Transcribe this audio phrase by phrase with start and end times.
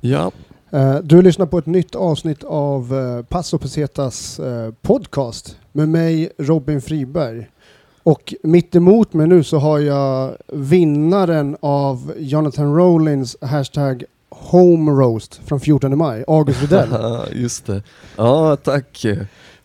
[0.00, 0.30] Ja,
[0.72, 6.30] Eh, Du lyssnar på ett nytt avsnitt av eh, Passo Pesetas eh, podcast med mig
[6.38, 7.48] Robin Friberg.
[8.02, 15.40] Och mitt emot mig nu så har jag vinnaren av Jonathan Rowlings hashtag Home Roast
[15.44, 16.88] från 14 maj, August Rydell.
[17.32, 17.82] just det.
[18.16, 19.06] Ja, tack.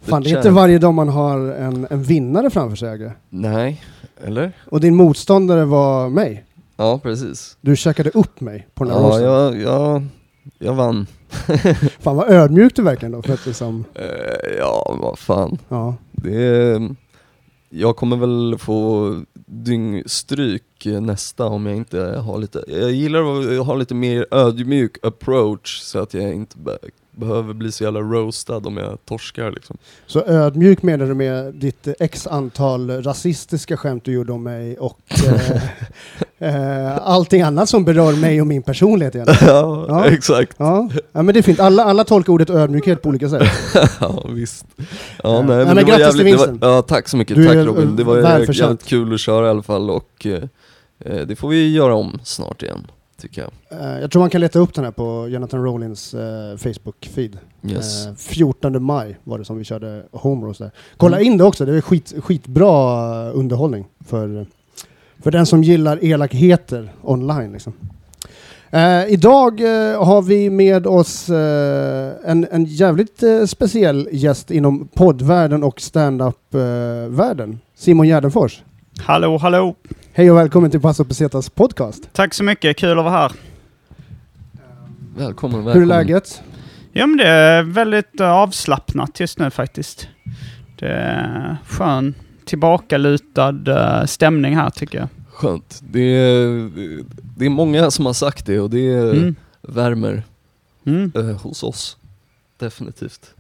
[0.02, 2.90] Fan, det är inte varje dag man har en, en vinnare framför sig.
[2.90, 3.12] Agge.
[3.30, 3.84] Nej,
[4.24, 4.52] eller?
[4.72, 6.46] Och din motståndare var mig.
[6.78, 7.58] Ja, precis.
[7.62, 10.04] Du käkade upp mig på den här Ja, jag, jag,
[10.60, 11.08] jag vann.
[12.00, 13.22] Fan vad ödmjuk du verkligen då.
[13.22, 15.58] För att liksom, Eh, ja, vad fan.
[15.70, 15.96] ja.
[16.12, 16.80] Det
[17.70, 19.14] jag kommer väl få
[19.48, 25.80] dyngstryk nästa om jag inte har lite, jag gillar att ha lite mer ödmjuk approach
[25.82, 26.78] så att jag inte be,
[27.16, 29.78] behöver bli så jävla roastad om jag torskar liksom.
[30.08, 35.00] Så ödmjuk menar du med ditt x antal rasistiska skämt du gjorde om mig och
[36.40, 39.48] eh, eh, allting annat som berör mig och min personlighet egentligen.
[39.56, 40.06] ja, Ja.
[40.06, 40.54] exakt.
[40.58, 40.90] Ja.
[41.12, 41.60] ja, men det är fint.
[41.60, 43.44] Alla, alla tolkar ordet ödmjukhet på olika sätt.
[44.00, 44.66] Ja visst.
[45.24, 45.42] Ja.
[45.42, 46.58] Nej, men men det grattis till jävligt, det vinsten.
[46.60, 47.96] var, ja tack så mycket, Du tack är, Robin.
[47.96, 50.44] Det var jävligt, jävligt kul att köra i alla fall och eh,
[51.00, 52.88] eh, det får vi göra om snart igen,
[53.26, 53.82] tycker jag.
[53.82, 56.20] Eh, jag tror man kan leta upp den här på Jonathan Rowlings eh,
[56.58, 57.38] Facebook-feed.
[57.68, 58.06] Yes.
[58.08, 60.72] Eh, 14 maj var det som vi körde Home Roast där.
[60.98, 61.32] Kolla Mm.
[61.32, 64.46] in det också, det är skit, skitbra underhållning för,
[65.24, 67.52] för den som gillar elakheter online.
[67.54, 67.74] Liksom.
[68.70, 74.88] Eh, idag eh, har vi med oss eh, en, en jävligt eh, speciell gäst inom
[74.94, 77.60] poddvärlden och stand-up-världen.
[77.76, 78.64] Simon Gärdenfors.
[79.00, 79.76] Hallå, hallå.
[80.18, 82.10] Hej och välkommen till Passo Pesetas podcast.
[82.14, 83.32] Tack så mycket, kul att vara här.
[85.18, 85.74] Välkommen, välkommen.
[85.74, 86.42] Hur är läget?
[86.92, 90.08] Ja, men det är väldigt eh, avslappnat just nu faktiskt.
[90.80, 92.14] Det är skön,
[92.46, 95.08] tillbakalutad eh, stämning här tycker jag.
[95.32, 95.82] Skönt.
[95.92, 96.70] Det är,
[97.38, 99.36] det är många som har sagt det och det Mm.
[99.62, 100.24] värmer
[100.86, 101.12] Mm.
[101.16, 101.98] eh, hos oss.
[102.60, 103.35] Definitivt.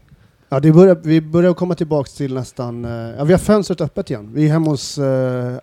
[0.49, 2.85] Ja, det börjar, vi börjar komma tillbaka till nästan...
[2.85, 4.31] eh, ja, vi har fönstret öppet igen.
[4.33, 5.05] Vi är hemma hos uh,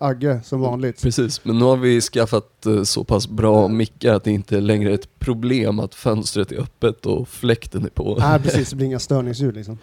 [0.00, 1.02] Agge som vanligt.
[1.02, 4.90] Precis, men nu har vi skaffat eh, så pass bra mickar att det inte längre
[4.90, 8.16] är ett problem att fönstret är öppet och fläkten är på.
[8.20, 8.70] Nej, precis.
[8.70, 9.78] Det blir inga störningsljud liksom.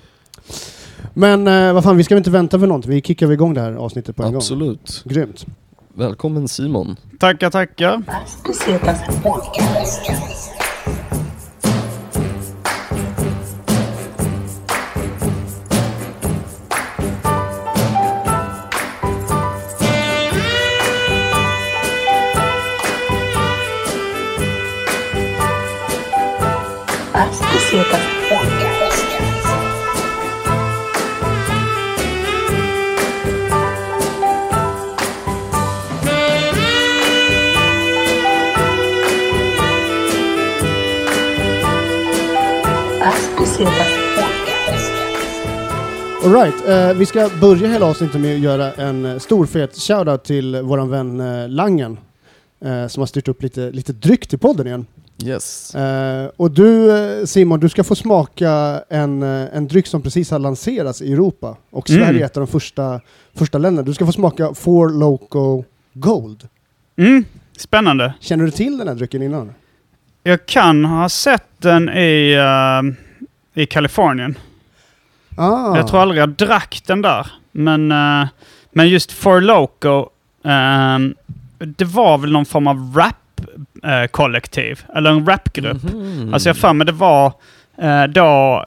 [1.14, 2.86] Men eh, vad fan, vi ska väl inte vänta för något.
[2.86, 5.02] Vi kickar väl igång det här avsnittet på en Absolut.
[5.04, 5.14] gång.
[5.14, 5.46] Grymt.
[5.94, 6.96] Välkommen Simon.
[7.20, 8.04] Tackar, tackar.
[46.30, 49.76] All right, eh, vi ska börja hela avsnittet med att göra en eh, stor fet
[49.76, 51.98] shoutout till våran vän eh, Langen.
[52.66, 54.86] eh, som har styrt upp lite, lite dryck till podden igen.
[55.24, 55.76] Yes.
[55.76, 60.32] Eh, och du eh, Simon, du ska få smaka en, eh, en dryck som precis
[60.32, 61.58] har lanserats i Europa.
[61.70, 62.02] Och Mm.
[62.04, 63.02] Sverige är ett av de första,
[63.36, 63.86] första länderna.
[63.86, 65.64] Du ska få smaka Four Loco
[65.94, 66.48] Gold.
[66.98, 67.24] Mm.
[67.58, 68.14] Spännande.
[68.20, 69.54] Känner du till den här drycken innan?
[70.24, 72.34] Jag kan ha sett den i,
[73.56, 74.36] eh, i Kalifornien.
[75.40, 75.76] Ah.
[75.78, 77.28] Jag tror aldrig jag drack den där.
[77.52, 78.28] Men, eh,
[78.72, 80.10] men just For Loco,
[80.46, 81.16] ehm,
[81.60, 84.84] det var väl någon form av rap-kollektiv.
[84.96, 85.84] eller en rapgrupp.
[85.94, 86.34] Mhm.
[86.34, 87.34] Alltså jag för mig det var
[87.78, 88.66] eh, då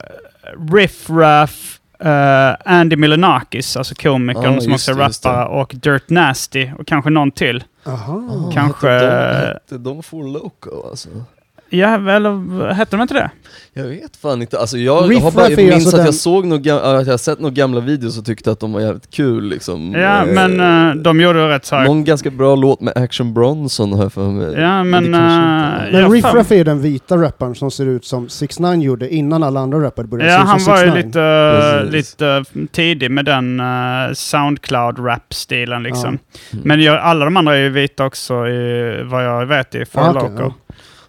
[0.73, 6.87] Riff Raff, eh, Andy Milonakis, alltså komikern Ja, som också rappare, och Dirt Nasty och
[6.87, 7.63] kanske någon till.
[7.85, 8.13] Aha.
[8.13, 9.07] Ah, kanske- Hette
[9.41, 11.09] de, hette de For Loco alltså?
[11.77, 13.29] Ja, eller hette de inte det?
[13.73, 16.45] Jag vet fan inte, alltså jag, Riff har bara, jag minns alltså att jag såg
[16.45, 19.09] nog, gam- att jag har sett några gamla videos och tyckte att de var jävligt
[19.11, 19.91] kul liksom.
[19.93, 21.85] Ja, Eh, men eh, de gjorde rätt så här.
[21.85, 24.53] Någon ganska bra låt med Action Bronson har jag för mig.
[24.61, 26.25] Ja, men, det eh, inte- Ja, Men Riff.
[26.33, 29.59] Raff är ju den vita rapparen som ser ut som 6 9 gjorde innan alla
[29.59, 30.95] andra rappare började se Ja, ut han som var ju 6ix9ine.
[30.95, 31.93] lite, Precis.
[32.19, 36.17] lite tidig med den uh, Soundcloud-rap-stilen liksom.
[36.51, 36.57] Ja.
[36.57, 36.67] Mm.
[36.67, 40.01] Men jag, alla de andra är ju vita också, i, vad jag vet, i For
[40.01, 40.53] Ah, ja.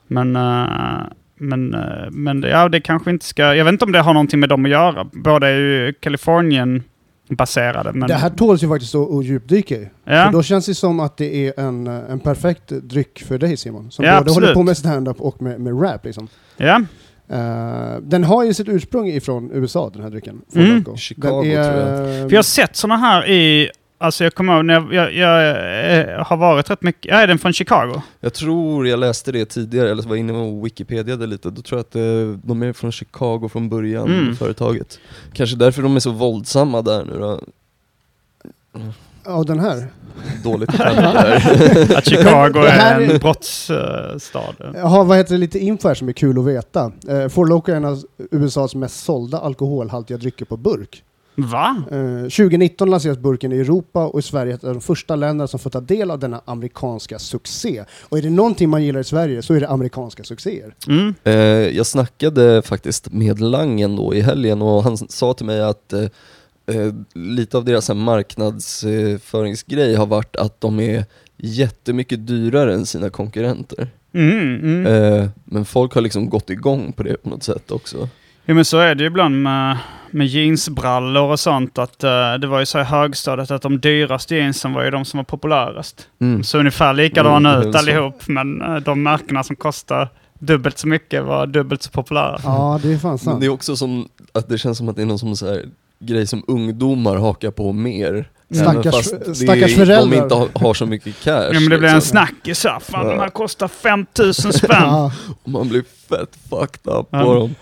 [0.06, 1.06] Men, eh,
[1.38, 3.54] men, eh, men ja, det kanske inte ska...
[3.54, 5.06] Jag vet inte om det har någonting med dem att göra.
[5.12, 7.92] Båda är ju Kalifornien-baserade.
[7.92, 9.88] Men, Det här tåls ju faktiskt att, att djupdyka i.
[10.04, 10.24] ja.
[10.24, 13.56] För då känns det som att det är en, eh, en perfekt dryck för dig
[13.56, 13.90] Simon.
[13.90, 14.54] Som Ja, både håller absolut.
[14.54, 16.28] på med stand-up och med, med rap liksom.
[16.56, 16.80] ja.
[17.28, 20.40] Eh, den har ju sitt ursprung ifrån USA den här drycken.
[20.54, 20.96] Mm.
[20.96, 24.56] Chicago, den är, tror eh, För jag har sett såna här i Alltså jag kommer
[24.56, 25.50] ihåg när jag, jag, jag
[26.18, 27.12] eh, har varit rätt mycket...
[27.12, 28.02] Är den från Chicago?
[28.20, 31.62] Jag tror jag läste det tidigare, eller så var jag inne och wikipediade lite, då
[31.62, 34.36] tror jag att eh, de är från Chicago från början, Mm.
[34.36, 34.98] företaget.
[35.32, 37.40] Kanske därför de är så våldsamma där nu då.
[39.24, 39.86] Ja, den här.
[40.44, 41.96] Dåligt skämt där.
[41.98, 44.54] Att Chicago Det här är en brottsstad.
[44.74, 46.92] Jag har vad heter det, lite info här som är kul att veta.
[47.08, 51.02] Eh, Four Loko är en av USAs mest sålda alkoholhaltiga drycker på burk.
[51.36, 51.82] Va?
[51.90, 55.48] Eh, 2019 lanseras burken i Europa och i Sverige är ett av de första länderna
[55.48, 57.84] som får ta del av denna amerikanska succé.
[58.02, 60.74] Och är det någonting man gillar i Sverige så är det amerikanska succéer.
[60.88, 61.14] Mm.
[61.24, 61.34] Eh,
[61.76, 66.04] jag snackade faktiskt med Langen då i helgen och han sa till mig att eh,
[66.66, 71.04] eh, lite av deras marknadsföringsgrej har varit att de är
[71.36, 73.90] jättemycket dyrare än sina konkurrenter.
[74.14, 74.86] Mm, mm.
[74.86, 78.08] Eh, men folk har liksom gått igång på det på något sätt också.
[78.46, 79.78] Jo men så är det ju ibland med,
[80.14, 81.78] med jeansbrallor och sånt.
[81.78, 85.04] Att eh, Det var ju så i högstadiet att de dyraste jeansen var ju de
[85.04, 86.08] som var populärast.
[86.20, 86.44] Mm.
[86.44, 87.78] Så ungefär likadana Mm, ut så.
[87.78, 88.22] allihop.
[88.28, 90.08] Men eh, de märkena som kostar
[90.38, 92.40] dubbelt så mycket var dubbelt så populära.
[92.44, 93.40] Ja, det är fan Men sant.
[93.40, 95.62] det är också som att det känns som att det är någon som så här
[96.00, 98.28] grej som ungdomar hakar på mer.
[98.50, 100.10] Stackars- fast stackars är, föräldrar.
[100.18, 101.50] De inte har, har så mycket cash.
[101.52, 102.00] Ja, men det blir en liksom.
[102.00, 102.80] snackis här.
[102.80, 103.12] Fan, Ja.
[103.12, 104.68] de här kostar 5000 spänn.
[104.82, 105.12] Ja,
[105.42, 107.22] Och man blir fett fucked up Ja.
[107.24, 107.54] på dem.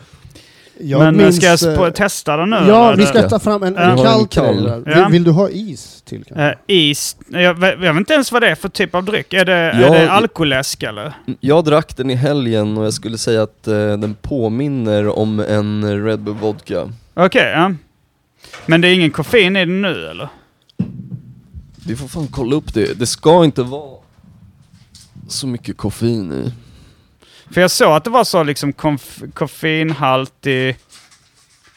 [0.83, 2.57] Jag men minns, ska jag eh, testa den nu?
[2.57, 2.97] Ja, eller?
[2.97, 4.83] vi ska ta fram en, en kall där.
[4.87, 4.95] Ja.
[4.95, 6.25] Vill, vill du ha is till?
[6.37, 7.17] Eh, is.
[7.29, 9.33] Jag, jag vet inte ens vad det är för typ av dryck.
[9.33, 11.13] Är det, är Ja, det alkoläsk eller?
[11.41, 16.05] Jag drack den i helgen och jag skulle säga att eh, den påminner om en
[16.05, 16.93] Red Bull Vodka.
[17.15, 17.73] Okej, ja.
[18.67, 20.29] Men det är ingen koffein i den nu eller?
[21.87, 22.99] Vi får fan kolla upp det.
[22.99, 23.99] Det ska inte vara
[25.29, 26.53] så mycket koffein i.
[27.53, 28.73] För jag såg att det var så liksom
[29.35, 30.77] koffeinhaltig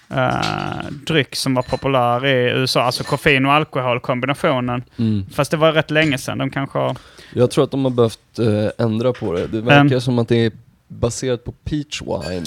[0.09, 2.81] eh, dryck som var populär i USA.
[2.81, 4.83] Alltså koffein och alkoholkombinationen.
[4.97, 5.25] Mm.
[5.33, 6.37] Fast det var rätt länge sedan.
[6.37, 6.97] De kanske har...
[7.33, 9.47] Jag tror att de har behövt eh, ändra på det.
[9.47, 10.51] Det verkar som att det är
[10.87, 12.45] baserat på peach wine.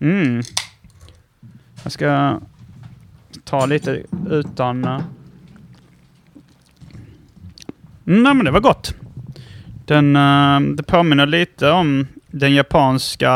[0.00, 0.42] Mm.
[1.82, 2.40] Jag ska
[3.44, 4.84] ta lite utan...
[4.84, 5.02] Mm,
[8.22, 8.94] nej, men det var gott.
[9.84, 12.06] Den, eh, det påminner lite om
[12.38, 13.32] den japanska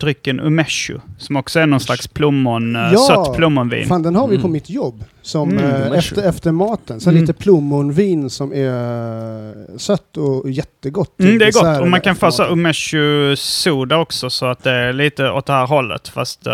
[0.00, 0.98] drycken umeshu.
[1.18, 3.86] Som också är någon slags plommon, eh, Ja, sött plommonvin.
[3.88, 4.52] Fan, den har vi på Mm.
[4.52, 5.04] mitt jobb.
[5.22, 7.00] Som Mm, eh, efter, efter maten.
[7.00, 7.20] Så Mm.
[7.20, 11.20] lite plommonvin som är sött och jättegott.
[11.20, 11.80] Mm, det är gott.
[11.80, 12.58] Och man kan få så maten.
[12.58, 16.08] umeshu soda också så att det är lite åt det här hållet.
[16.08, 16.52] Fast eh,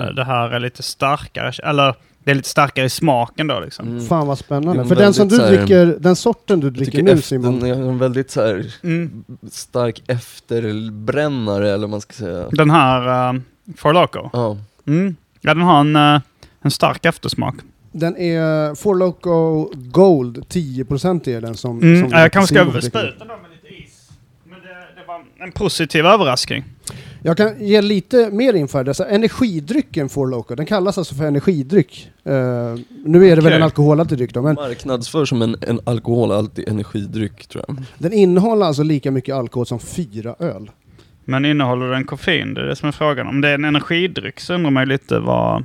[0.00, 1.52] Mm, det här är lite starkare.
[1.68, 3.88] Eller det är lite starkare i smaken då liksom.
[3.88, 4.06] Mm.
[4.06, 4.84] Fan vad spännande.
[4.86, 7.60] För den som du här- dricker, den sorten du dricker nu efter, Simon.
[7.60, 9.24] den är en väldigt så här Mm.
[9.50, 12.48] stark efterbrännare eller vad man ska säga.
[12.50, 13.40] Den här uh,
[13.76, 14.30] For Loco.
[14.32, 14.56] Ja.
[14.86, 15.16] Mm.
[15.40, 16.20] Ja, den har en, eh,
[16.62, 17.54] en stark eftersmak.
[17.92, 21.82] Den är Four Loco Gold, 10% är den som...
[21.82, 22.00] Mm.
[22.02, 24.10] som ja, jag kanske ska spä ut den då med lite is.
[24.44, 26.64] Men det, det var en positiv överraskning.
[27.26, 29.02] Jag kan ge lite mer info här.
[29.02, 32.10] Energidrycken Four Loco, den kallas alltså för energidryck.
[32.24, 32.32] Eh,
[33.04, 37.46] nu är det väl en alkoholhaltig dryck då, men Marknadsför som en, en alkoholhaltig energidryck
[37.46, 37.76] tror jag.
[37.98, 40.70] den innehåller alltså lika mycket alkohol som fyra öl.
[41.24, 42.54] Men innehåller den koffein?
[42.54, 43.26] Det är det som är frågan.
[43.26, 45.64] Om det är en energidryck så undrar man ju lite vad...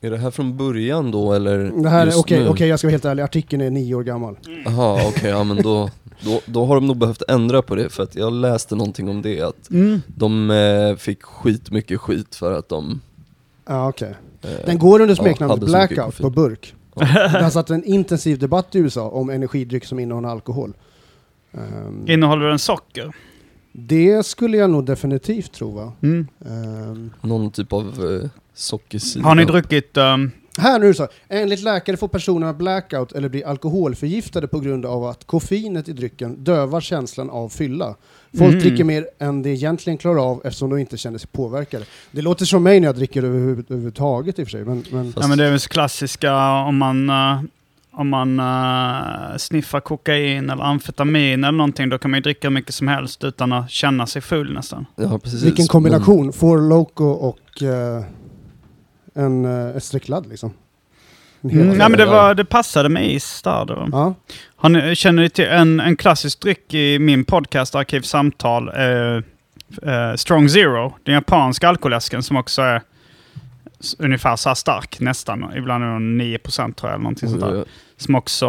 [0.00, 2.48] Är det här från början då eller Det här, just okej, nu?
[2.48, 3.22] okej, jag ska vara helt ärlig.
[3.22, 4.36] Artikeln är nio år gammal.
[4.64, 8.02] Jaha, okej, ja men då, då, då har de nog behövt ändra på det för
[8.02, 10.00] att jag läste någonting om det att Mm.
[10.06, 13.00] de eh, fick skitmycket skit för att de
[13.66, 14.14] Ja, okej.
[14.42, 16.74] eh, Den går under Ja, smeknamnet mycket Blackout på burk.
[16.94, 17.00] Ja.
[17.32, 20.72] Det har satt en intensiv debatt i USA om energidryck som innehåller alkohol.
[21.52, 23.12] Ehm, Innehåller den socker?
[23.72, 25.92] det skulle jag nog definitivt tro va?
[26.02, 26.26] Mm.
[26.46, 27.82] Ehm, någon typ av
[28.22, 29.24] eh, sockersida.
[29.24, 29.96] Har ni druckit...
[29.96, 31.08] ehm, Här nu så.
[31.28, 36.44] Enligt läkare får personerna blackout eller blir alkoholförgiftade på grund av att koffeinet i drycken
[36.44, 37.94] dövar känslan av fylla.
[38.38, 38.58] Folk Mm.
[38.60, 41.84] dricker mer än de egentligen klarar av eftersom de inte känner sig påverkade.
[42.10, 44.64] Det låter som mig när jag dricker överhuvud- överhuvudtaget i och för sig.
[44.64, 47.40] Men, men Ja, men det är väl så klassiska om man, eh,
[47.90, 51.88] om man eh, sniffar kokain eller amfetamin eller någonting.
[51.88, 54.86] Då kan man ju dricka mycket som helst utan att känna sig full nästan.
[54.96, 55.42] Ja, precis.
[55.42, 56.32] vilken kombination.
[56.32, 58.02] Four Loco och eh,
[59.18, 60.52] en uh, ett streck ladd liksom.
[61.44, 63.64] Mm, ja, men det, var, det passade med is där.
[63.64, 63.88] Då.
[63.92, 64.14] Ja.
[64.56, 68.68] Har ni, känner ni till en, en klassisk dryck i min podcast Arkivsamtal?
[68.68, 69.22] Eh,
[69.92, 72.82] eh, Strong Zero, den japanska alkoläsken som också är
[73.98, 75.52] ungefär så här stark nästan.
[75.56, 76.94] Ibland är den 9% tror jag.
[76.94, 77.64] Eller någonting sånt där.
[77.96, 78.46] Som också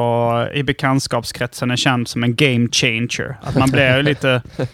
[0.53, 3.35] i bekantskapskretsen är känd som en game changer.
[3.41, 4.41] Att man blir lite...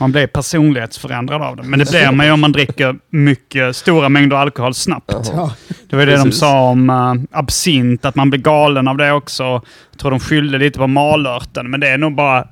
[0.00, 1.62] Man blir personlighetsförändrad av det.
[1.62, 5.12] Men det blir man ju om man dricker mycket, stora mängder alkohol snabbt.
[5.32, 5.54] Ja,
[5.90, 6.40] Det var det de Precis.
[6.40, 9.42] sa om uh, absint, att man blir galen av det också.
[9.90, 12.48] Jag tror de skyllde lite på malörten, men det är nog bara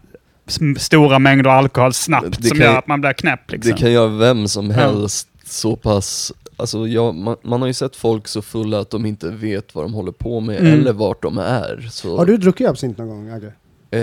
[0.78, 3.50] stora mängder alkohol snabbt Det som kan gör att man blir knäpp.
[3.50, 3.72] Liksom.
[3.72, 4.76] Det kan göra vem som Ja.
[4.76, 9.06] helst så pass, alltså jag, man, man har ju sett folk så fulla att de
[9.06, 10.72] inte vet vad de håller på med Mm.
[10.80, 11.88] eller vart de är.
[11.90, 13.52] Så, Har du druckit absint någon gång, Agge?
[13.90, 14.00] Eh,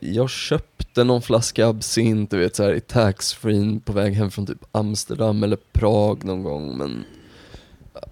[0.00, 4.46] jag köpte någon flaska absint, du vet så här, i taxfree på väg hem från
[4.46, 7.04] typ Amsterdam eller Prag någon gång men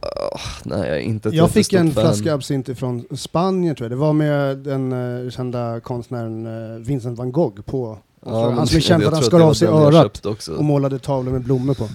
[0.01, 2.05] ah, Nej, jag är inte Jag fick en fan.
[2.05, 3.93] flaska absint från Spanien tror jag.
[3.93, 7.99] Det var med den uh, kända konstnären eh, Vincent van Gogh på.
[8.27, 11.33] Ja, han som är känd för att han skar av sig örat och målade tavlor
[11.33, 11.89] med blommor på.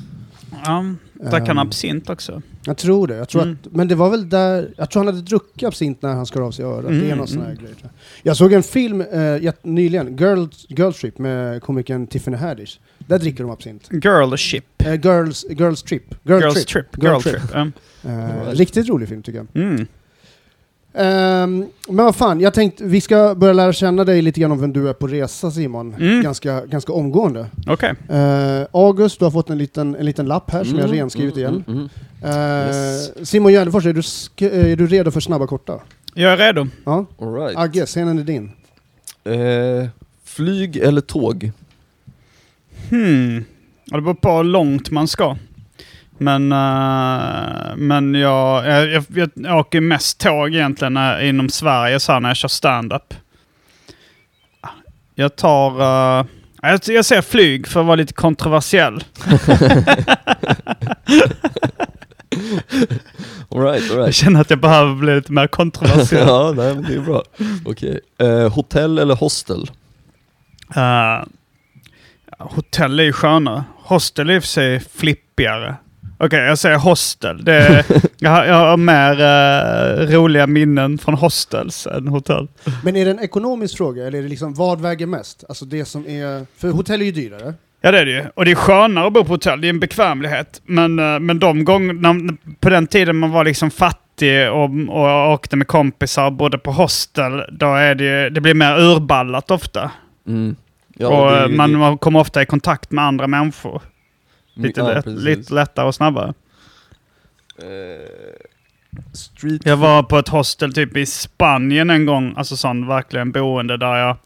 [0.65, 0.85] Ja,
[1.31, 2.41] där kan Ehm, absint också.
[2.65, 3.15] Jag tror det.
[3.15, 3.57] Jag tror Mm.
[3.65, 6.41] att, men det var väl där, jag tror han hade druckit absint när han skar
[6.41, 6.85] av sig örat.
[6.87, 7.55] det är Mm, någon mm.
[7.55, 7.73] grej.
[8.23, 8.37] Jag.
[8.37, 12.79] såg en film eh, nyligen, Girls, Girls Trip med komikern Tiffany Haddish.
[12.97, 13.89] Där dricker de absint.
[13.91, 14.65] Girl ship.
[14.77, 16.15] Eh, girls, girls Trip.
[16.23, 16.67] Girl Girls Trip.
[16.91, 17.03] trip.
[17.03, 17.41] Girl Girl Trip.
[17.41, 17.51] trip.
[18.03, 18.09] ja.
[18.09, 18.49] Eh.
[18.51, 19.85] Riktigt rolig film tycker jag.
[20.93, 21.43] Mm.
[21.43, 24.59] Ehm, men vad fan, jag tänkte vi ska börja lära känna dig lite grann om
[24.61, 25.93] vem du är på resa Simon.
[25.99, 26.21] Mm.
[26.23, 27.47] Ganska, ganska omgående.
[27.67, 27.93] Okej.
[28.09, 31.37] Eh, August, du har fått en liten, en liten lapp här som jag Mm, renskrivit
[31.37, 31.63] mm, igen.
[31.67, 31.89] mm,
[32.23, 33.29] Eh, Yes.
[33.29, 34.01] Simon Gärdenfors, är du,
[34.71, 35.79] är du redo för snabba korta?
[36.13, 36.67] Jag är redo.
[36.85, 37.05] Ja.
[37.21, 37.57] All right.
[37.57, 38.51] Agge, scenen är din.
[39.23, 39.87] Eh,
[40.25, 41.51] flyg eller tåg?
[42.89, 43.45] Hmm.
[43.85, 45.37] Det beror på hur långt man ska.
[46.23, 52.11] Men, eh, men jag, jag, jag, jag åker mest tåg egentligen när, inom Sverige så
[52.11, 53.13] här, när jag kör stand-up.
[55.15, 55.81] Jag tar...
[56.19, 56.25] eh,
[56.61, 59.03] jag, jag ser flyg för att vara lite kontroversiell.
[63.49, 64.15] All right, all Jag right.
[64.15, 66.23] känner att jag behöver bli lite mer kontroversiell.
[66.27, 67.23] ja, nej, det är bra.
[67.65, 67.99] Okej.
[68.17, 69.71] Eh, hotell eller hostel?
[70.75, 71.23] Eh,
[72.39, 73.63] hotell är ju skönare.
[73.83, 75.75] Hostel är i och för sig flippigare.
[76.25, 77.43] Okej, jag säger hostel.
[77.45, 77.85] Det är,
[78.19, 82.47] jag, har, jag har mer eh, roliga minnen från hostels än hotell.
[82.83, 85.43] Men är det en ekonomisk fråga eller är det liksom vad väger mest?
[85.49, 86.45] Alltså det som är...
[86.59, 87.53] För hotell är ju dyrare.
[87.81, 88.23] Ja det är det ju.
[88.35, 89.61] Och det är skönare att bo på hotell.
[89.61, 90.61] Det är en bekvämlighet.
[90.65, 92.15] Men, eh, men de gångerna,
[92.59, 96.71] på den tiden man var liksom fattig och, och åkte med kompisar och bodde på
[96.71, 99.91] hostel, då är det ju, det blir mer urballat ofta.
[100.27, 100.55] Mm.
[100.97, 103.81] Ja, och det eh, ju- man, det- man kommer ofta i kontakt med andra människor.
[104.53, 106.33] Lite, ja, lätt, lite lättare och snabbare.
[109.13, 113.77] Street Jag var på ett hostel typ i Spanien en gång, alltså sån verkligen boende
[113.77, 114.17] där jag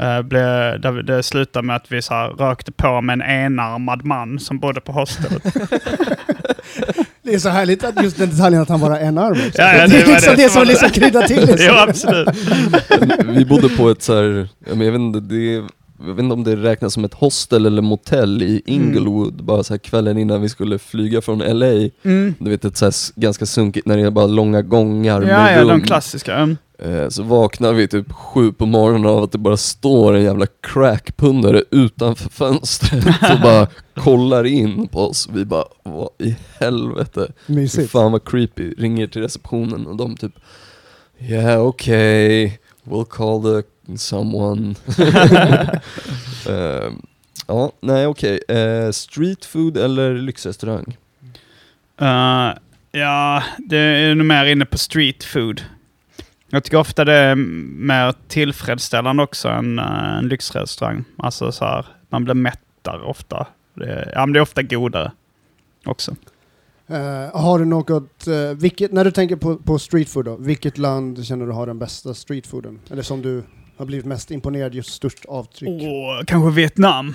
[0.00, 4.04] eh, blev, där det slutade med att vi så här, rökte på med en enarmad
[4.04, 5.42] man som bodde på hostelet.
[7.22, 9.62] Det är så härligt att just den detaljen att han bara har en arm också.
[9.62, 11.56] Ja, ja, det, det är liksom det det som liksom kryddar till det.
[11.66, 12.28] jo, absolut.
[13.24, 15.64] Vi bodde på ett så här, jag vet inte, det är,
[16.06, 19.72] jag vet inte om det räknas som ett hostel eller motell i Inglewood, bara så
[19.74, 21.88] här kvällen innan vi skulle flyga från LA.
[22.02, 22.34] Mm.
[22.38, 25.60] Du vet ett så ganska sunkigt när det är bara långa gångar Ja, med ja,
[25.62, 25.68] rum.
[25.68, 26.34] de klassiska.
[26.36, 26.56] Mm.
[26.78, 30.46] Eh, Så vaknar vi typ sju på morgonen av att det bara står en jävla
[30.60, 33.04] crackpundare utanför fönstret
[33.34, 35.28] och bara kollar in på oss.
[35.32, 37.32] Vi bara, vad i helvete?
[37.46, 37.90] Mysigt.
[37.90, 38.74] fan vad creepy.
[38.78, 40.32] Ringer till receptionen och de typ,
[41.20, 42.50] yeah okay,
[42.84, 43.62] we'll call the
[43.98, 44.74] someone.
[46.48, 46.92] Eh,
[47.46, 48.40] ja, nej okej.
[48.48, 50.96] Eh, street food eller lyxrestaurang?
[52.00, 52.50] Eh,
[52.92, 55.62] ja, det är nog mer inne på street food.
[56.50, 61.04] Jag tycker ofta det är mer tillfredsställande också än eh, en lyxrestaurang.
[61.18, 63.46] Alltså så här, man blir mättare ofta.
[63.74, 65.12] Det, ja, men det är ofta godare
[65.84, 66.16] också.
[66.92, 70.78] Eh, har du något, eh, vilket, när du tänker på, på street food då, vilket
[70.78, 72.80] land känner du har den bästa street fooden?
[72.90, 73.42] Eller som du
[73.76, 75.82] har blivit mest imponerad, just störst avtryck?
[75.82, 77.14] Åh, kanske Vietnam.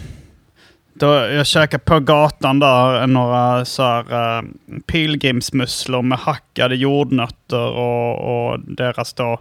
[0.93, 4.43] Då jag käkade på gatan där några så här, eh,
[4.85, 9.39] pilgrimsmusslor med hackade jordnötter och, och deras då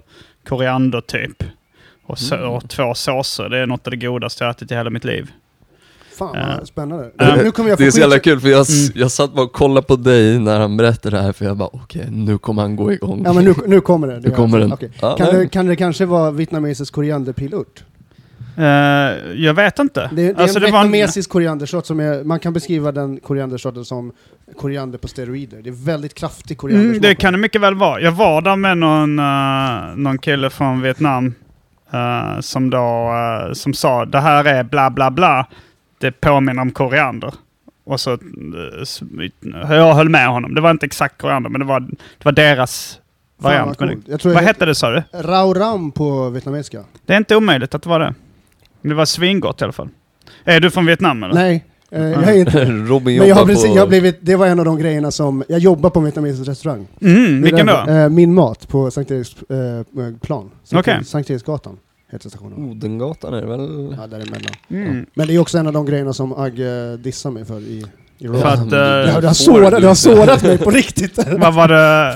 [0.49, 1.43] koriander typ.
[2.07, 2.49] Och, så, Mm.
[2.51, 3.49] och två såser.
[3.49, 5.31] Det är något av det godaste jag ätit i hela mitt liv.
[6.19, 7.11] Fan vad spännande.
[7.21, 8.93] eh, nu kommer jag få Det är så jävla kul för jag, Mm.
[8.95, 11.69] jag satt bara och kollade på dig när han berättade det här för jag bara
[11.73, 13.23] okej, nu kommer han gå igång.
[13.25, 14.21] Ja men nu, nu kommer det.
[14.21, 14.73] Nu kommer den.
[14.73, 14.91] Okej.
[15.01, 17.85] Ja, Kan, det, kan det kanske vara vietnamesisk korianderpilört?
[18.59, 18.65] Eh,
[19.37, 20.11] jag vet inte.
[20.13, 22.93] Det, det är Alltså, en det var en- vietnamesisk koriandersort som är, man kan beskriva
[22.93, 24.13] den koriandersorten som
[24.57, 25.59] koriander på steroider.
[25.63, 26.97] Det är väldigt kraftig koriandersmak.
[26.97, 28.01] Mm, det kan det mycket väl vara.
[28.01, 31.35] Jag var där med någon, uh, någon kille från Vietnam
[31.93, 33.11] eh, som då
[33.49, 35.47] eh, som sa det här är bla bla bla.
[35.99, 37.35] Det påminner om koriander.
[37.85, 38.19] Och så, eh,
[39.69, 40.55] jag höll med honom.
[40.55, 42.99] Det var inte exakt koriander, men det var, det var deras
[43.43, 43.81] Fan, variant.
[43.81, 43.89] vad
[44.25, 45.03] Men vad hette det sa du?
[45.13, 46.85] Rau ram på vietnamesiska.
[47.07, 48.15] Det är inte omöjligt att det var det.
[48.83, 49.89] Det var svingott i alla fall.
[50.45, 51.35] Är du från Vietnam eller?
[51.35, 53.77] Nej, Eh, jag är inte, Robin men jag har precis, på...
[53.77, 56.49] jag har blivit, det var en av de grejerna som, jag jobbar på en vietnamesisk
[56.49, 56.87] restaurang.
[57.01, 57.85] Mm, vilken då?
[57.89, 60.51] Eh, min mat på Sankt Eriks eh, plan.
[60.65, 61.05] Sankt, Okej.
[61.05, 61.77] Sankt Eriksgatan
[62.13, 62.71] heter stationen.
[62.71, 63.97] Odengatan är det väl?
[63.99, 64.55] Ja, däremellan.
[64.69, 65.07] Mm.
[65.15, 67.87] Men det är också en av de grejerna som Agge dissar mig för i.
[68.19, 71.19] För att, det, har, eh, det, har får sårat, du har sårat mig på riktigt.
[71.39, 72.15] Vad var det,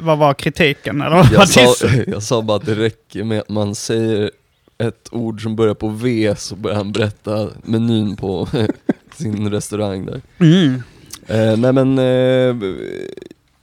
[0.00, 1.00] vad var kritiken?
[1.00, 4.30] Eller Jag sa, jag sa bara att det räcker med att man säger
[4.78, 8.48] ett ord som börjar på V så börjar han berätta menyn på
[9.16, 10.20] sin restaurang där.
[10.38, 10.82] Mm.
[11.26, 12.56] Eh, nej men, eh,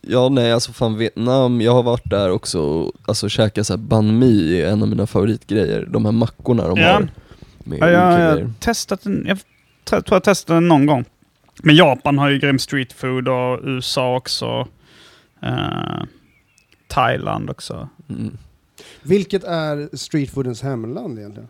[0.01, 4.62] ja nej alltså fan Vietnam, jag har varit där också, alltså käkat såhär banh mi
[4.62, 5.86] är en av mina favoritgrejer.
[5.86, 6.94] De här mackorna de Ja.
[6.94, 7.08] har
[7.63, 9.39] med Ja, jag har testat den, jag
[9.84, 11.06] tror jag testade den någon gång.
[11.63, 14.68] Men Japan har ju grym street food och USA också.
[15.41, 16.03] Eh,
[16.88, 17.89] Thailand också.
[18.10, 18.38] Mm.
[19.03, 21.50] Vilket är streetfoodens hemland egentligen?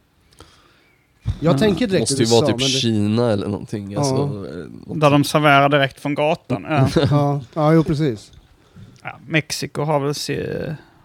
[1.39, 1.59] Jag Mm.
[1.59, 3.91] tänker direkt Måste ju vara typ det, Kina eller någonting.
[3.91, 3.99] Ja.
[3.99, 6.65] Alltså, eh, något- Där de serverar direkt från gatan.
[6.69, 6.89] Ja.
[7.11, 8.31] ja, ja, jo precis.
[9.03, 10.45] Ja, Mexiko har väl, se,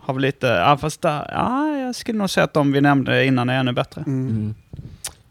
[0.00, 3.26] har väl lite, ja fast där, ja, jag skulle nog säga att de vi nämnde
[3.26, 4.04] innan är ännu bättre.
[4.06, 4.54] Mm.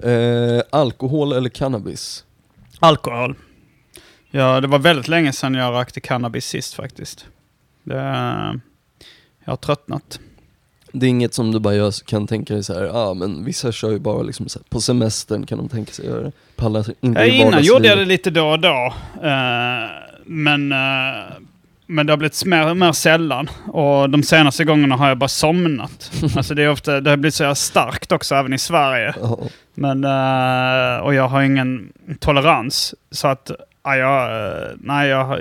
[0.03, 0.57] Mm.
[0.57, 2.25] Eh, alkohol eller cannabis?
[2.79, 3.35] Alkohol.
[4.31, 7.25] Ja, det var väldigt länge sedan jag rökte cannabis sist faktiskt.
[7.83, 7.95] Det,
[9.43, 10.19] jag har tröttnat.
[10.91, 13.71] Det är inget som du bara gör, kan tänka dig så här, ah, men vissa
[13.71, 16.31] kör ju bara liksom så här, på semestern kan de tänka sig göra det.
[16.55, 18.93] Pallar inte Ja, i innan gjorde jag det lite då och då.
[19.23, 19.89] Eh,
[20.25, 21.33] men, eh,
[21.93, 23.49] men det har blivit mer, mer sällan.
[23.67, 26.11] Och de senaste gångerna har jag bara somnat.
[26.35, 29.13] alltså det, är ofta, det har blivit så här starkt också, även i Sverige.
[29.73, 32.95] Men, eh, och jag har ingen tolerans.
[33.11, 33.51] Så att,
[33.83, 35.39] ja, jag, eh, nej jag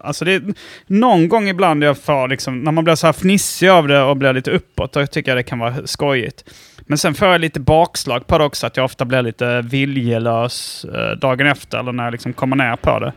[0.00, 0.42] alltså det är
[0.86, 4.16] någon gång ibland jag får liksom, när man blir så här fnissig av det och
[4.16, 6.44] blir lite uppåt, då tycker jag det kan vara skojigt.
[6.80, 10.84] Men sen får jag lite bakslag på det också, att jag ofta blir lite viljelös
[10.84, 13.12] eh, dagen efter, eller när jag liksom kommer ner på det.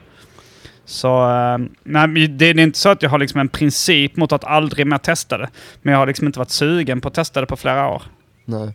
[0.92, 4.44] Så eh, nej, det är inte så att jag har liksom en princip mot att
[4.44, 5.50] aldrig mer testa det.
[5.82, 8.04] Men jag har liksom inte varit sugen på att testa det på flera år.
[8.46, 8.74] Nej.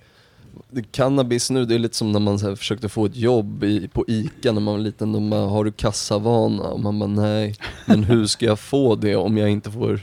[0.91, 3.89] Cannabis nu, det är lite som när man så här, försökte få ett jobb i,
[3.89, 5.13] på ICA när man var liten.
[5.13, 6.63] De bara, har du kassavana?
[6.63, 7.57] Och man bara, nej.
[7.87, 10.01] Men hur ska jag få det om jag inte får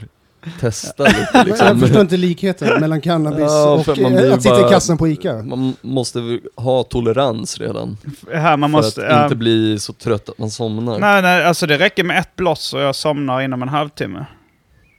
[0.60, 1.80] testa lite Jag liksom?
[1.80, 5.32] förstår inte likheten mellan cannabis Ja, och man att sitta bara- i kassan på Ica.
[5.42, 7.96] Man måste ha tolerans redan.
[8.32, 9.06] Här man för måste...
[9.06, 9.24] att ja.
[9.24, 10.98] inte bli så trött att man somnar.
[10.98, 14.26] Nej, nej, alltså det räcker med ett bloss och jag somnar inom en halvtimme.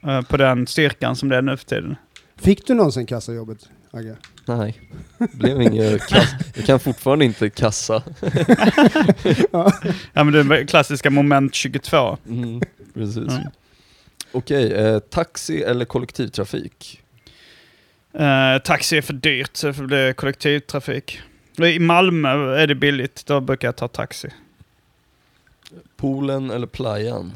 [0.06, 1.96] Eh, På den styrkan som det är nu för tiden.
[2.36, 3.58] Fick du någonsin kassajobbet,
[3.90, 4.14] Agge?
[4.48, 4.80] Nej,
[5.18, 6.28] det blev inget kass.
[6.54, 8.02] Jag kan fortfarande inte kassa.
[10.12, 12.18] Ja, men det är klassiska moment 22.
[12.28, 12.60] Mm,
[12.94, 13.16] precis.
[13.16, 13.42] Mm.
[14.36, 17.02] Okej, eh, taxi eller kollektivtrafik?
[18.12, 21.20] Eh, taxi är för dyrt, så det får bli kollektivtrafik.
[21.58, 24.28] I Malmö är det billigt, då brukar jag ta taxi.
[25.96, 27.32] Poolen eller playan?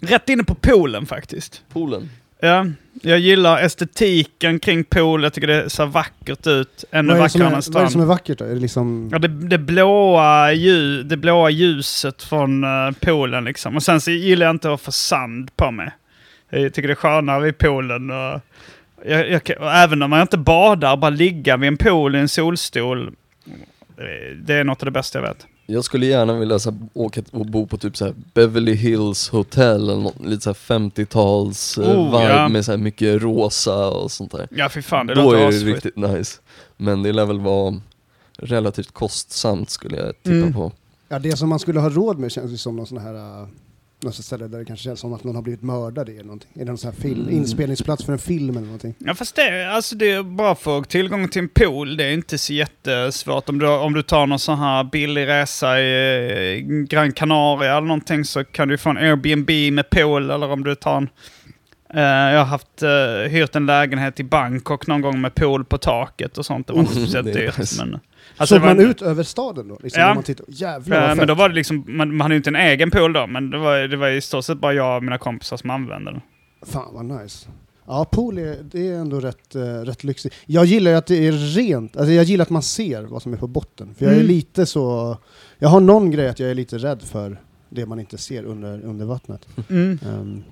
[0.00, 1.62] Rätt inne på poolen faktiskt.
[1.68, 2.10] Poolen?
[2.40, 2.66] Ja,
[3.02, 6.84] jag gillar estetiken kring pool, jag tycker det ser vackert ut.
[6.90, 8.02] Ännu Vad vackrare än vad är det som strand.
[8.02, 8.44] är vackert då?
[8.44, 9.08] Är det liksom...
[9.12, 13.76] Ja, det, det, blåa ljus, det blåa ljuset från uh, poolen liksom.
[13.76, 15.90] Och sen så gillar jag inte att få sand på mig.
[16.50, 18.10] Jag tycker det är skönare vid poolen.
[18.10, 18.40] Och
[19.04, 22.28] jag, jag, och även om man inte badar, bara ligga vid en pool i en
[22.28, 23.06] solstol.
[23.98, 25.46] eh, Det är något av det bästa jag vet.
[25.66, 29.28] Jag skulle gärna vilja så här, åka och bo på typ så här Beverly Hills
[29.28, 32.48] Hotel eller något, lite så här 50-tals eh, Oh, vibe ja.
[32.48, 34.48] med så här mycket rosa och sånt där.
[34.50, 36.40] Ja, fy fan, det Då låter är det riktigt nice.
[36.76, 37.80] Men det lär väl vara
[38.38, 40.52] relativt kostsamt skulle jag tippa Mm.
[40.52, 40.72] på.
[41.08, 43.46] Ja, det som man skulle ha råd med känns ju som någon sån här...
[44.02, 46.50] Något ställe där det kanske känns som att någon har blivit mördad i eller någonting.
[46.54, 47.34] Är det någon sån här film, Mm.
[47.34, 48.94] inspelningsplats för en film eller någonting?
[48.98, 51.96] Ja fast det, alltså det är bara för tillgång till en pool.
[51.96, 53.48] Det är inte så jättesvårt.
[53.48, 58.24] Om du, om du tar någon sån här billig resa i Gran Canaria eller någonting
[58.24, 60.30] så kan du få en Airbnb med pool.
[60.30, 61.08] Eller om du tar en...
[61.94, 62.88] Eh, jag har haft, uh,
[63.30, 66.66] hyrt en lägenhet i Bangkok någon gång med pool på taket och sånt.
[66.66, 67.78] Det var inte Mm, speciellt dyrt.
[67.78, 67.98] Men,
[68.46, 69.78] Såg det var man en- ut över staden då?
[69.82, 70.14] Liksom, Ja.
[70.14, 70.46] man tittar.
[70.48, 73.12] Jävlar vad men då var det liksom, man, man hade ju inte en egen pool
[73.12, 75.70] då, men det var, det var i stort sett bara jag och mina kompisar som
[75.70, 76.20] använde den.
[76.66, 77.48] Fan vad nice.
[77.88, 80.34] Ja, pool är, det är ändå rätt, uh, rätt lyxigt.
[80.46, 83.32] Jag gillar ju att det är rent, alltså jag gillar att man ser vad som
[83.32, 83.94] är på botten.
[83.98, 84.28] För jag är Mm.
[84.28, 85.16] lite så,
[85.58, 87.36] jag har någon grej att jag är lite rädd för
[87.68, 89.46] det man inte ser under, under vattnet.
[89.70, 89.98] Mm.
[90.06, 90.44] Ehm,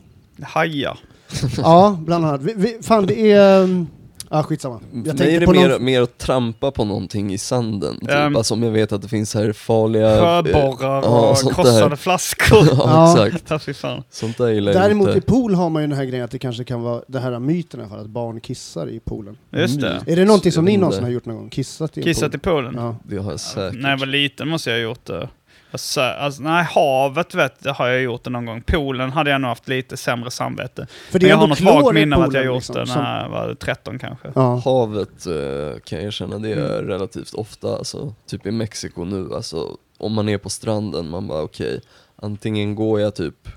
[0.42, 0.98] Hajar.
[1.56, 2.42] ja, bland annat.
[2.42, 3.86] Vi, vi, fan det är, um,
[4.30, 4.80] Ja, skitsamma.
[4.92, 5.84] Jag För mig är det på mer, någon...
[5.84, 8.10] mer att trampa på någonting i sanden, typ.
[8.10, 8.36] Ehm.
[8.36, 10.08] alltså om jag vet att det finns här farliga...
[10.20, 11.96] Sjöborrar ja, och sånt krossade där.
[11.96, 12.58] flaskor.
[12.70, 13.26] ja, Ja.
[13.26, 13.82] exakt.
[13.82, 14.02] Ja.
[14.10, 15.26] Sånt där gillar Däremot i inte.
[15.26, 17.80] pool har man ju den här grejen att det kanske kan vara det här myten
[17.80, 19.36] i alla fall, att barn kissar i poolen.
[19.50, 20.02] Just det.
[20.06, 21.50] Är det någonting som ni någonsin har gjort någon gång?
[21.50, 22.36] Kissat i Kissat pool?
[22.36, 22.74] i poolen?
[22.76, 22.96] Ja.
[23.04, 23.82] Det har jag säkert.
[23.82, 25.28] När jag var liten måste jag ha gjort det.
[25.74, 28.62] Alltså, alltså, nej, havet vet, det har jag gjort det någon gång.
[28.62, 30.86] Poolen hade jag nog haft lite sämre samvete.
[31.10, 33.22] För Men jag har något vagt minne av att jag gjort liksom, det som- när
[33.22, 34.32] jag var 13 kanske.
[34.34, 34.62] Ja.
[34.64, 36.88] Havet eh, kan jag erkänna, det är Mm.
[36.88, 41.42] relativt ofta, alltså, typ i Mexiko nu, alltså, om man är på stranden, man bara
[41.42, 41.80] okej,
[42.16, 43.48] antingen går jag typ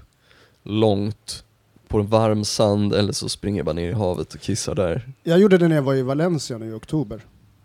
[0.63, 1.43] långt
[1.87, 5.01] på en varm sand eller så springer jag bara ner i havet och kissar där.
[5.23, 7.19] Jag gjorde det när jag var i Valencia nu i oktober.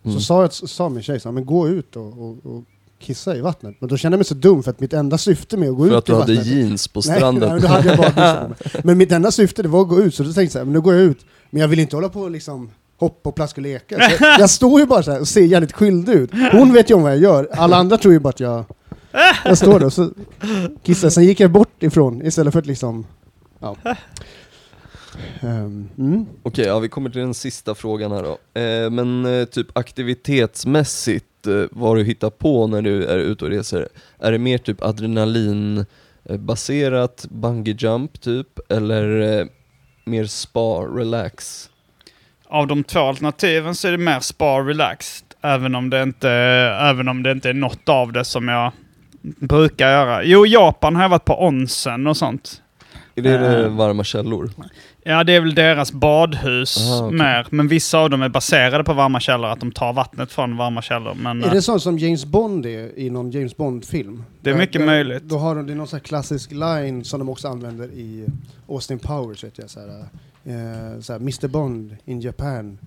[0.05, 0.15] Mm.
[0.17, 2.63] Så sa, jag, sa min tjej så här, men gå ut och, och, och
[3.03, 3.75] kissa i vattnet.
[3.79, 5.87] Men då kände jag mig så dum för att mitt enda syfte med att gå
[5.87, 6.47] För ut att i du hade vattnet...
[6.53, 7.49] jeans på Nej, stranden.
[7.49, 8.49] nej, då hade jag bara.
[8.83, 10.65] Men mitt enda syfte det var att gå ut, så då tänkte jag så här,
[10.65, 11.25] men nu går jag ut.
[11.49, 13.95] Men jag vill inte hålla på och liksom hoppa och plaska och leka.
[13.95, 16.31] Så jag, jag står ju bara så här och ser jävligt skyldig ut.
[16.51, 17.49] Hon vet ju om vad jag gör.
[17.53, 18.65] Alla andra tror ju bara att jag...
[19.45, 20.09] Jag står där och så
[20.83, 21.09] kissar.
[21.09, 23.05] Sen gick jag bort ifrån istället för att liksom...
[23.59, 23.75] Ja.
[25.41, 26.25] Ehm, mm.
[26.43, 28.59] Okej, ja, vi kommer till den sista frågan här då.
[28.61, 33.51] Eh, men eh, typ aktivitetsmässigt, eh, vad du hittar på när du är ute och
[33.51, 33.87] reser,
[34.19, 35.85] är det mer typ adrenalin
[36.29, 39.45] eh, baserat bungee jump typ, eller eh,
[40.05, 41.69] mer spa, relax?
[42.47, 45.25] Av de två alternativen så är det mer spa relaxed.
[45.41, 46.29] Även om det inte,
[46.81, 48.71] även om det inte är något av det som jag
[49.21, 50.23] brukar göra.
[50.23, 52.61] Jo, Japan har jag varit på onsen och sånt.
[53.15, 53.69] Är det, det Eh.
[53.69, 54.49] varma källor?
[55.05, 57.17] Ja, det är väl deras badhus Aha, okej.
[57.19, 57.47] mer.
[57.49, 60.81] Men vissa av dem är baserade på varma källor, att de tar vattnet från varma
[60.81, 61.13] källor.
[61.13, 64.23] Men Är eh, det sånt som James Bond är i någon James Bond-film?
[64.41, 65.23] Det är mycket där- möjligt.
[65.23, 68.25] Då har de, det är någon sån klassisk line som de också använder i
[68.69, 69.69] Austin Powers, vet jag.
[69.69, 69.87] Så här,
[70.43, 72.77] eh, så här, Mr Bond in Japan.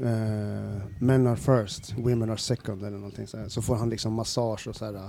[0.00, 3.48] Eh, men are first, women are second eller någonting så här.
[3.48, 5.00] Så får han liksom massage och så här, eh,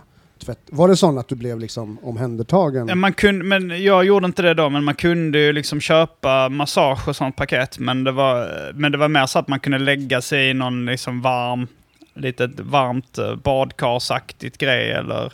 [0.42, 0.60] tvätt.
[0.66, 3.00] Var det sån att du blev liksom omhändertagen?
[3.00, 7.08] Man kunde, men jag gjorde inte det då, men man kunde ju liksom köpa massage
[7.08, 7.80] och sånt paket.
[7.80, 10.86] Men det var, men det var mer så att man kunde lägga sig i någon
[10.86, 11.68] liksom varm,
[12.14, 15.34] litet varmt eh, badkarsaktigt grej eller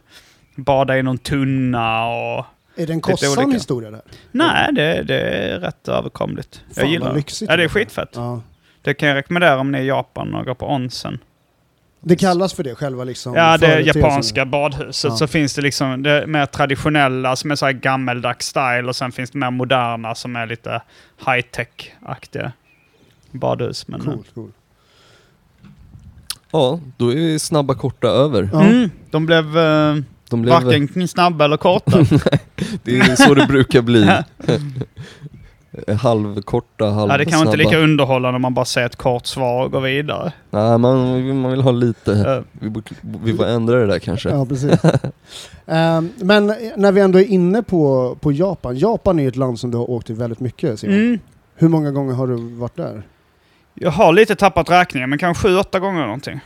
[0.55, 2.37] bada i någon tunna och...
[2.39, 4.01] är det en lite kostsam historia där?
[4.31, 6.55] Nej, det, det är rätt överkomligt.
[6.55, 7.41] Fan, jag gillar det.
[7.41, 8.11] Ja, det är skitfett.
[8.13, 8.41] Ja.
[8.81, 11.19] Det kan jag rekommendera om ni är i Japan och går på onsen.
[12.07, 15.11] Det kallas för det, själva liksom Ja, det japanska badhuset.
[15.11, 15.17] Ja.
[15.17, 19.11] Så finns det liksom det mer traditionella som är så här gammeldags style och sen
[19.11, 20.81] finns det mer moderna som är lite
[21.25, 22.51] high-tech-aktiga
[23.31, 23.87] badhus.
[23.87, 24.55] Men, Coolt, coolt.
[26.51, 28.49] Ja, då är vi snabba korta över.
[28.53, 28.61] Ja.
[28.61, 29.95] Mm, de blev eh,
[30.29, 31.97] De blev, varken snabba eller korta.
[32.83, 34.03] Det är så det brukar bli.
[36.01, 37.13] Halvkorta, halvsnabba.
[37.13, 39.81] ja, det kan inte lika underhållande om man bara säger ett kort svar och går
[39.81, 40.31] vidare.
[40.49, 42.11] Nej, man, man vill ha lite.
[42.13, 42.91] Eh, Vi, borde-
[43.23, 44.29] vi får ändra det där kanske.
[44.29, 44.81] Ja, precis.
[45.67, 48.77] Ehm, men när vi ändå är inne på, på Japan.
[48.77, 50.95] Japan är ju ett land som du har åkt till väldigt mycket Simon.
[50.95, 51.19] mm,
[51.55, 53.03] Hur många gånger har du varit där?
[53.73, 56.39] jag har lite tappat räkningen, men kanske sju, åtta gånger någonting.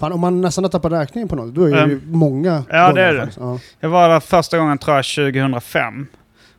[0.00, 2.64] Fan, om man nästan har tappat räkningen på något, då är det ju Ehm, många
[2.70, 2.94] ja, gånger.
[2.94, 3.28] det är det.
[3.40, 3.58] Ja.
[3.80, 6.06] Jag var där första gången tror jag 2005.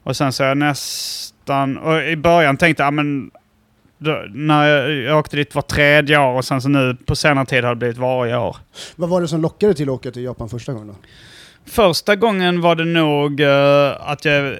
[0.07, 1.77] Och sen så jag nästan...
[1.77, 3.31] Och i början tänkte jag, ja, men...
[3.97, 7.45] Då, när jag, jag åkte dit var tredje år och sen så nu på senare
[7.45, 8.57] tid har det blivit varje år.
[8.95, 10.95] Vad var det som lockade till att åka till Japan första gången då?
[11.65, 14.55] Första gången var det nog eh, att jag...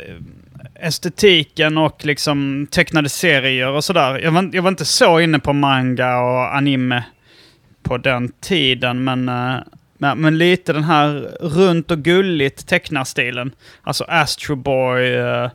[0.75, 4.19] Estetiken och liksom tecknade serier och sådär.
[4.19, 7.03] Jag var, jag var inte så inne på manga och anime
[7.83, 9.57] på den tiden, men, eh,
[9.97, 13.51] men, men lite den här runt och gulligt tecknarstilen.
[13.81, 15.49] Alltså Astro Boy eh,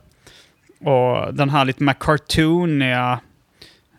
[0.81, 3.21] och den här lite mer cartooniga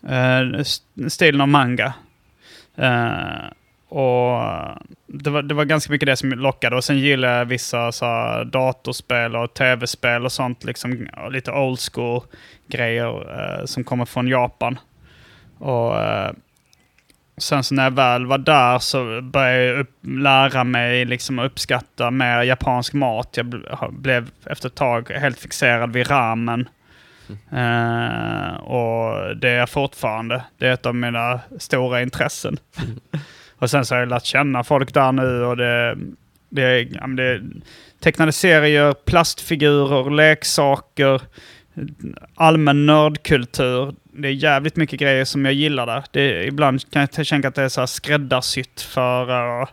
[0.08, 0.62] eh,
[1.08, 1.94] stilen av manga.
[2.76, 3.46] Eh,
[3.88, 4.40] och
[5.06, 6.76] det var, det var ganska mycket det som lockade.
[6.76, 10.64] Och sen gillade jag vissa så här, datorspel och tv-spel och sånt.
[10.64, 12.22] Liksom, och lite old school
[12.68, 14.78] grejer eh, som kommer från Japan.
[15.58, 16.32] Och eh,
[17.36, 21.46] sen så när jag väl var där så började jag upp, lära mig liksom att
[21.46, 23.36] uppskatta mer japansk mat.
[23.36, 23.46] Jag
[23.92, 26.68] blev efter ett tag helt fixerad vid ramen.
[27.50, 30.44] Eh, och det är jag fortfarande.
[30.58, 32.56] Det är ett av mina stora intressen.
[33.58, 35.96] och sen så har jag lärt känna folk där nu och det,
[36.48, 37.42] det, ja, det är
[38.00, 41.22] tecknade serier, plastfigurer, leksaker,
[42.34, 43.94] allmän nördkultur.
[44.16, 46.04] Det är jävligt mycket grejer som jag gillar där.
[46.10, 49.30] Det, ibland kan jag tänka att det är så här skräddarsytt för,
[49.62, 49.68] eh,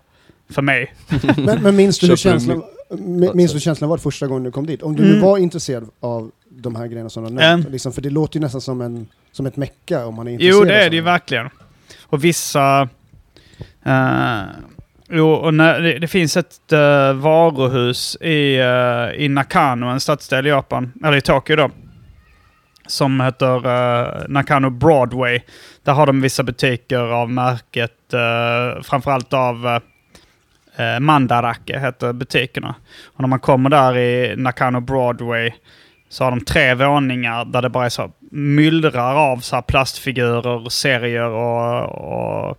[0.50, 0.94] för mig.
[1.38, 2.64] Men, men minns du hur känslan...
[3.34, 4.82] Minns du känslan var det första gången du kom dit?
[4.84, 5.22] Om du Mm.
[5.22, 7.72] var intresserad av de här grejerna som du har nämnt, Mm.
[7.72, 10.56] liksom, för det låter ju nästan som, en, som ett mecka om man är intresserad
[10.56, 11.50] Jo, det är det ju verkligen.
[12.04, 12.90] Och vissa...
[13.86, 14.42] eh,
[15.10, 20.46] jo, och när, det, det finns ett uh, varuhus i, eh, i Nakano, en stadsdel
[20.48, 21.70] i Japan, eller i Tokyo då,
[22.92, 25.40] som heter uh, Nakano Broadway.
[25.84, 29.66] Där har de vissa butiker av märket, uh, framförallt av
[30.80, 32.76] uh, Mandarake heter butikerna.
[33.06, 35.52] Och när man kommer där i Nakano Broadway
[36.10, 40.70] så har de tre våningar där det bara är så myllrar av så här plastfigurer,
[40.70, 42.58] serier och, och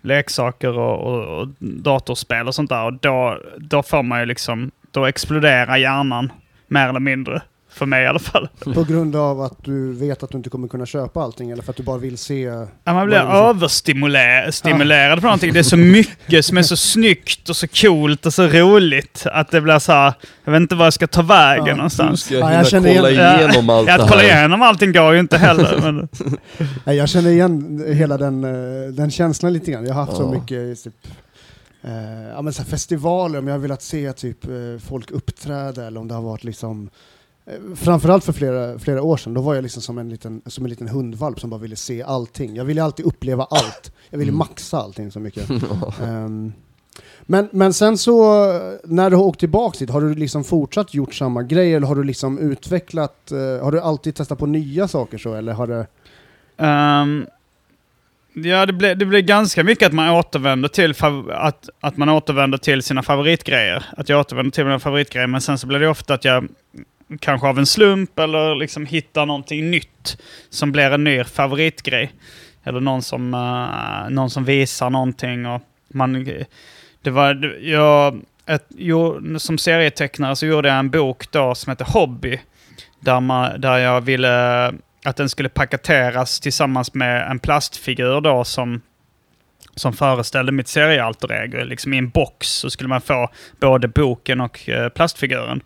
[0.00, 2.84] leksaker och, och, och datorspel och sånt där.
[2.84, 6.32] Och då, då får man ju liksom, då exploderar hjärnan
[6.68, 7.42] mer eller mindre.
[7.72, 8.48] För mig i alla fall.
[8.74, 11.70] På grund av att du vet att du inte kommer kunna köpa allting eller för
[11.70, 12.40] att du bara vill se...
[12.84, 15.52] Ja, man blir överstimulerad på någonting.
[15.52, 19.50] Det är så mycket som är så snyggt och så coolt och så roligt att
[19.50, 20.12] det blir så här,
[20.44, 21.64] jag vet inte var jag ska ta vägen.
[21.64, 22.24] Du någonstans.
[22.24, 24.38] ska Ja, hinna jag känner kolla igen- igenom allt Ja, det att kolla här.
[24.40, 25.78] igenom allting går ju inte heller.
[25.82, 26.08] Men,
[26.84, 29.86] Nej, jag känner igen hela den, eh, den känslan lite grann.
[29.86, 30.94] Jag har haft så mycket typ,
[31.84, 34.50] eh, ja, men så här festivaler, om jag har velat se typ, eh,
[34.88, 36.90] folk uppträda eller om det har varit liksom
[37.76, 40.70] Framförallt för flera, flera år sedan, då var jag liksom som en, liten, som en
[40.70, 42.56] liten hundvalp som bara ville se allting.
[42.56, 43.92] Jag ville alltid uppleva allt.
[44.10, 44.38] Jag ville Mm.
[44.38, 45.50] maxa allting så mycket.
[46.02, 46.52] Ehm,
[47.22, 48.24] men, men sen så,
[48.84, 51.94] när du har åkt tillbaka dit, har du liksom fortsatt gjort samma grej eller har
[51.94, 55.86] du liksom utvecklat, eh, har du alltid testat på nya saker så eller har det...
[56.56, 57.26] Ehm,
[58.34, 60.94] ja, det blir, det blir ganska mycket att man återvänder till
[61.32, 63.84] att, att man återvänder till sina favoritgrejer.
[63.96, 66.48] Att jag återvänder till mina favoritgrejer, men sen så blir det ofta att jag
[67.18, 72.12] kanske av en slump eller liksom hittar någonting nytt som blir en ny favoritgrej.
[72.64, 75.46] Eller någon som, uh, någon som visar någonting.
[75.46, 76.24] Och man,
[77.02, 81.84] det var, jag, ett, jo, som serietecknare så gjorde jag en bok då som heter
[81.84, 82.40] Hobby.
[83.00, 84.72] Där, man, där jag ville
[85.04, 88.80] att den skulle paketeras tillsammans med en plastfigur då som,
[89.74, 91.64] som föreställde mitt seriealter ego.
[91.64, 93.28] Liksom i en box så skulle man få
[93.60, 95.62] både boken och eh, plastfiguren.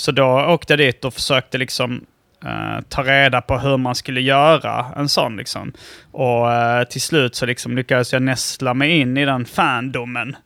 [0.00, 2.06] Så då åkte jag dit och försökte liksom
[2.44, 5.36] Uh, ta reda på hur man skulle göra en sån.
[5.36, 5.72] Liksom.
[6.12, 10.36] Och uh, till slut så liksom lyckades jag nästla mig in i den fandomen.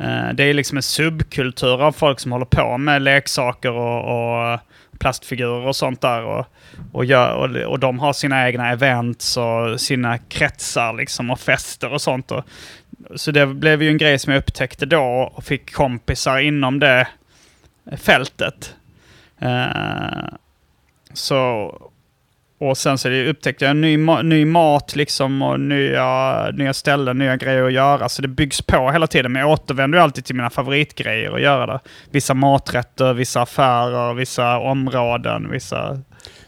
[0.00, 4.60] Uh, det är liksom en subkultur av folk som håller på med leksaker och, och
[4.98, 6.22] plastfigurer och sånt där.
[6.22, 6.46] Och,
[6.92, 11.92] och, gör, och, och de har sina egna events och sina kretsar liksom och fester
[11.92, 12.30] och sånt.
[12.30, 12.44] Och,
[13.14, 17.08] så det blev ju en grej som jag upptäckte då och fick kompisar inom det
[17.96, 18.74] fältet.
[19.40, 20.34] Eh,
[21.12, 21.74] så,
[22.60, 27.62] och sen så upptäckte jag ny, ny mat liksom och nya, nya ställen, nya grejer
[27.62, 28.08] att göra.
[28.08, 29.32] Så det byggs på hela tiden.
[29.32, 31.80] Men jag återvänder alltid till mina favoritgrejer att göra det.
[32.10, 36.00] Vissa maträtter, vissa affärer, vissa områden, vissa...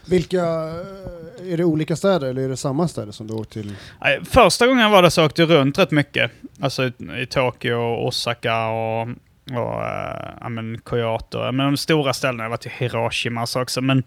[0.05, 3.75] Vilka, eh, är det olika städer eller är det samma städer som du åkt till?
[4.23, 6.31] Första gången jag var där så åkte jag runt rätt mycket.
[6.61, 9.07] Alltså i, i Tokyo, och Osaka och,
[9.51, 11.51] och äh, ja, men Kyoto.
[11.51, 13.81] Men de stora ställena, jag var till Hiroshima så också.
[13.81, 14.03] Men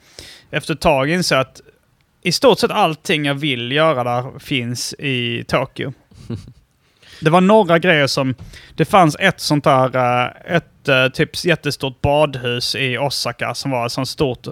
[0.51, 1.61] efter ett tag insåg jag att
[2.23, 5.93] i stort sett allting jag vill göra där finns i Tokyo.
[7.21, 8.35] Det var några grejer som...
[8.75, 13.89] Det fanns ett sånt där, äh, ett äh, typ jättestort badhus i Osaka som var
[13.89, 14.47] så stort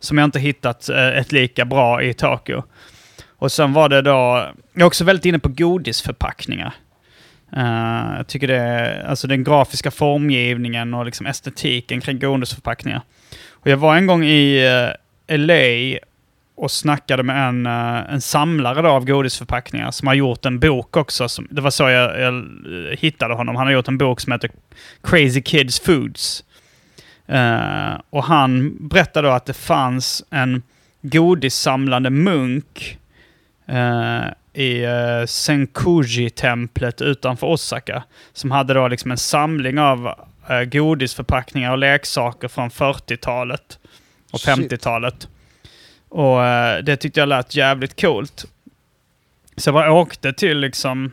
[0.00, 2.62] som jag inte hittat ett lika bra i Tokyo.
[3.38, 4.48] Och sen var det då...
[4.72, 6.74] Jag är också väldigt inne på godisförpackningar.
[7.56, 13.02] Uh, jag tycker det är, alltså den grafiska formgivningen och liksom estetiken kring godisförpackningar.
[13.50, 14.66] Och jag var en gång i
[15.28, 15.98] eh, uh, LA
[16.54, 20.96] och snackade med en, uh, en samlare då av godisförpackningar som har gjort en bok
[20.96, 21.28] också.
[21.28, 22.44] Som, det var så jag, jag
[22.98, 23.56] hittade honom.
[23.56, 24.50] Han har gjort en bok som heter
[25.02, 26.44] Crazy Kids Foods.
[28.10, 30.62] Och han berättade då att det fanns en
[31.02, 32.98] godissamlande munk
[34.58, 38.02] i uh, Senkuji-templet utanför Osaka.
[38.32, 40.06] Som hade då liksom en samling av
[40.50, 43.78] uh, godisförpackningar och leksaker från 40-talet
[44.32, 44.72] och Shit.
[44.72, 45.28] 50-talet.
[46.08, 48.44] Och eh, det tyckte jag lät jävligt coolt.
[49.56, 51.12] Så jag bara åkte till liksom...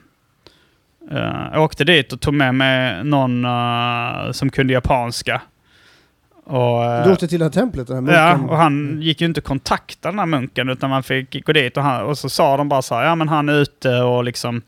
[1.11, 5.41] Uh, åkte dit och tog med mig någon eh, som kunde japanska.
[6.47, 8.49] Och, eh, Du åkte till det här templet, den här Ja, munken.
[8.49, 11.77] och han gick ju inte att kontakta den här munken utan man fick gå dit
[11.77, 14.23] och, han, och så sa de bara så här, ja men han är ute och
[14.23, 14.61] liksom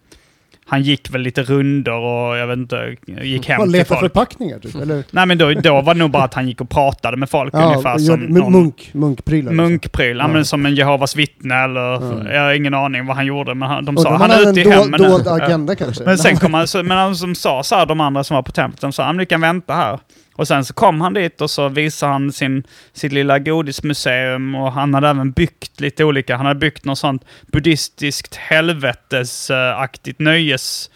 [0.69, 3.99] han gick väl lite runder och jag vet inte, gick hem Man till folk.
[3.99, 5.03] förpackningar typ, eller?
[5.11, 7.53] Nej men då, då var det nog bara att han gick och pratade med folk
[7.53, 9.51] ungefär gör- som någon munk, munkprylar.
[9.51, 9.65] liksom.
[9.65, 10.17] munkpryl.
[10.17, 10.23] Ja.
[10.23, 10.27] Ja.
[10.27, 12.31] men som en Jehovas vittne eller Ja.
[12.33, 14.49] jag har ingen aning vad han gjorde men han, de Och sa de han är
[14.49, 15.43] ute i hemmen dold Ja.
[15.45, 16.03] agenda kanske.
[16.03, 18.51] Men sen kom han, men han som sa så här, de andra som var på
[18.51, 19.99] templet, de sa han vi kan vänta här.
[20.38, 24.71] Och sen så kom han dit och så visade han sin, sitt lilla godismuseum och
[24.71, 30.89] han hade även byggt lite olika, han hade byggt något sånt buddhistiskt helvetesaktigt nöjes...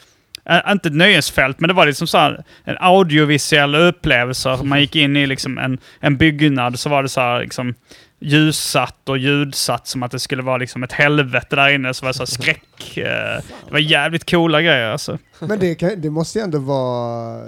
[0.46, 4.60] Äh, inte ett nöjesfält, men det var liksom så här, en audiovisuell upplevelse.
[4.64, 7.74] Man gick in i liksom en, en byggnad, så var det så här, liksom,
[8.20, 11.94] ljussatt och ljudsatt som att det skulle vara liksom ett helvete där inne.
[11.94, 12.98] Så var det så här skräck.
[12.98, 15.18] Eh, det var jävligt coola grejer alltså.
[15.40, 17.44] Men det, kan, det måste ju ändå vara...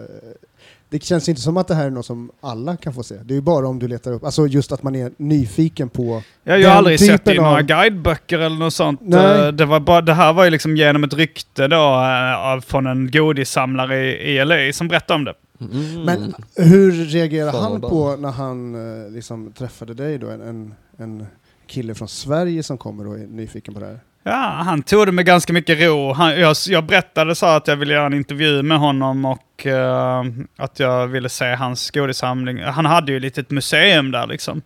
[0.93, 3.15] Det känns inte som att det här är något som alla kan få se.
[3.23, 6.21] Det är ju bara om du letar upp, alltså just att man är nyfiken på...
[6.43, 8.99] Jag har ju aldrig sett det i typen några av- guideböcker eller något sånt.
[9.03, 9.39] Nej.
[9.41, 12.61] Eh, Det, var bara, det här var ju liksom genom ett rykte då eh, av-
[12.61, 15.33] från en godissamlare i, i LA som berättade om det.
[15.61, 16.03] Mm.
[16.05, 18.75] Men hur reagerade Fan, han på när han
[19.05, 20.29] eh, liksom träffade dig då?
[20.29, 21.25] En, en, en
[21.67, 23.99] kille från Sverige som kommer och är nyfiken på det här.
[24.23, 26.13] Ja, han tog det med ganska mycket ro.
[26.13, 30.23] Han, jag, jag berättade så att jag ville göra en intervju med honom och eh,
[30.57, 32.63] att jag ville se hans godissamling.
[32.63, 34.61] Han hade ju ett litet museum där liksom.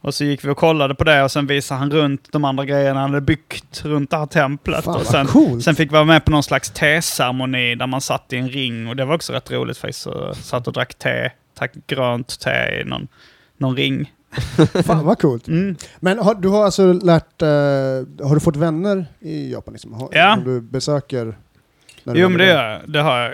[0.00, 2.64] Och så gick vi och kollade på det och sen visade han runt de andra
[2.64, 4.84] grejerna han hade byggt runt det här templet.
[4.84, 8.32] Fan och sen, sen fick vi vara med på någon slags teceremoni där man satt
[8.32, 10.00] i en ring och det var också rätt roligt faktiskt.
[10.00, 13.08] Så satt och drack te, tack grönt te i någon,
[13.56, 14.12] någon ring.
[14.84, 15.48] Fan vad coolt!
[15.48, 15.76] Mm.
[16.00, 17.48] Men har, du har alltså lärt, eh,
[18.26, 19.72] har du fått vänner i Japan?
[19.74, 19.92] Liksom?
[19.92, 20.34] Har, Ja.
[20.34, 21.36] Som du besöker?
[22.04, 22.54] när du Jo men det där?
[22.54, 22.80] gör jag.
[22.90, 23.32] Det har jag.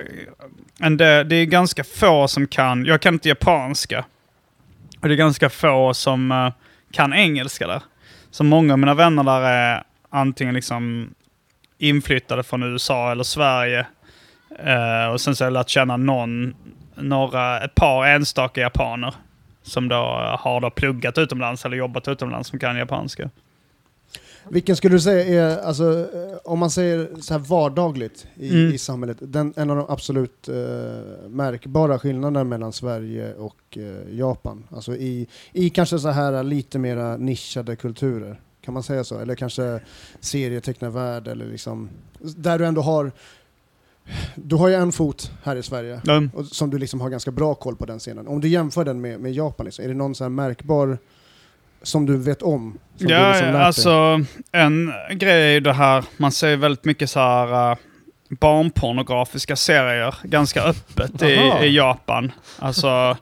[0.79, 4.05] Men det, det är ganska få som kan, jag kan inte japanska.
[5.01, 6.53] Och det är ganska få som eh,
[6.93, 7.83] kan engelska där.
[8.31, 11.15] Så många av mina vänner där är antingen liksom
[11.79, 13.87] inflyttade från USA eller Sverige.
[14.59, 16.55] Eh, och sen så har jag lärt känna någon,
[16.95, 19.15] några, ett par enstaka japaner.
[19.62, 19.96] Som då
[20.38, 23.31] har då pluggat utomlands eller jobbat utomlands som kan japanska.
[24.48, 26.09] Vilken skulle du säga är, alltså,
[26.44, 28.75] om man säger så här vardagligt i, Mm.
[28.75, 30.55] i samhället, den, en av de absolut eh,
[31.29, 34.64] märkbara skillnaderna mellan Sverige och eh, Japan?
[34.70, 39.18] Alltså i, i kanske så här lite mera nischade kulturer, kan man säga så?
[39.18, 39.81] Eller kanske
[40.20, 43.12] serietecknarvärld eller liksom, där du ändå har,
[44.35, 46.01] du har ju en fot här i Sverige.
[46.09, 46.31] Mm.
[46.35, 48.27] Och som du liksom har ganska bra koll på den scenen.
[48.29, 50.99] Om du jämför den med, med Japan, liksom, är det någon så märkbar
[51.83, 52.79] som du vet om?
[52.99, 53.62] Ja, liksom lärt dig?
[53.62, 54.21] alltså
[54.53, 57.77] en grej är ju det här, man ser väldigt mycket så här uh,
[58.29, 62.33] barnpornografiska serier ganska öppet i, i Japan.
[62.59, 63.17] Alltså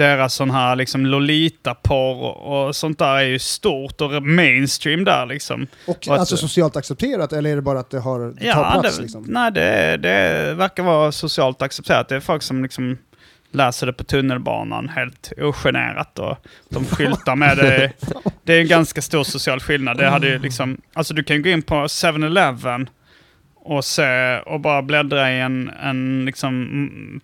[0.00, 5.26] deras sån här liksom Lolita-porr och, och sånt där är ju stort och mainstream där
[5.26, 5.66] liksom.
[5.86, 8.80] Och Och att- alltså socialt accepterat, eller är det bara att det, har, det tar
[8.80, 8.96] plats?
[8.96, 9.24] det, liksom?
[9.28, 12.08] nej det, det verkar vara socialt accepterat.
[12.08, 12.98] Det är folk som liksom
[13.52, 16.36] läser det på tunnelbanan helt ogenerat och
[16.68, 17.92] de skyltar med det.
[18.44, 19.96] Det är en ganska stor social skillnad.
[19.98, 22.88] Det hade ju liksom, alltså du kan gå in på 7-Eleven
[23.54, 27.20] och se och bara bläddra i en, en liksom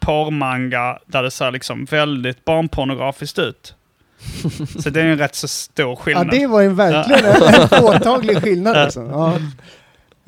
[0.00, 3.74] porrmanga där det ser liksom väldigt barnpornografiskt ut.
[4.82, 6.30] Så det är en rätt så stor Ja, skillnad.
[6.30, 8.76] det var en verkligen en, en påtaglig skillnad.
[8.76, 9.00] Alltså.
[9.00, 9.38] Ja.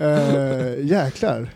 [0.06, 1.48] Uh, jäklar.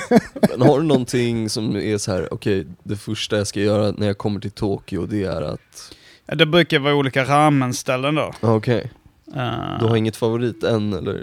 [0.50, 4.06] Men har du någonting som är så här, okej, det första jag ska göra när
[4.06, 5.94] jag kommer till Tokyo, det är att...
[6.26, 8.32] Ja, Det brukar vara olika ramenställen då.
[8.40, 8.90] Okej,
[9.36, 11.14] Uh, du har inget favorit än eller?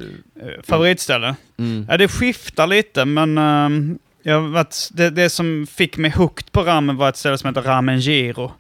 [0.42, 1.36] eh, favoritställe?
[1.58, 1.86] Mm.
[1.90, 6.62] Ja, det skiftar lite, men ehm, jag att det, det som fick mig hooked på
[6.62, 8.52] ramen var ett ställe som heter Ramen Giro.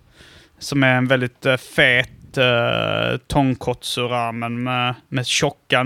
[0.59, 5.83] Som är en väldigt uh, fet eh, uh, tonkotsu-ramen med, med tjocka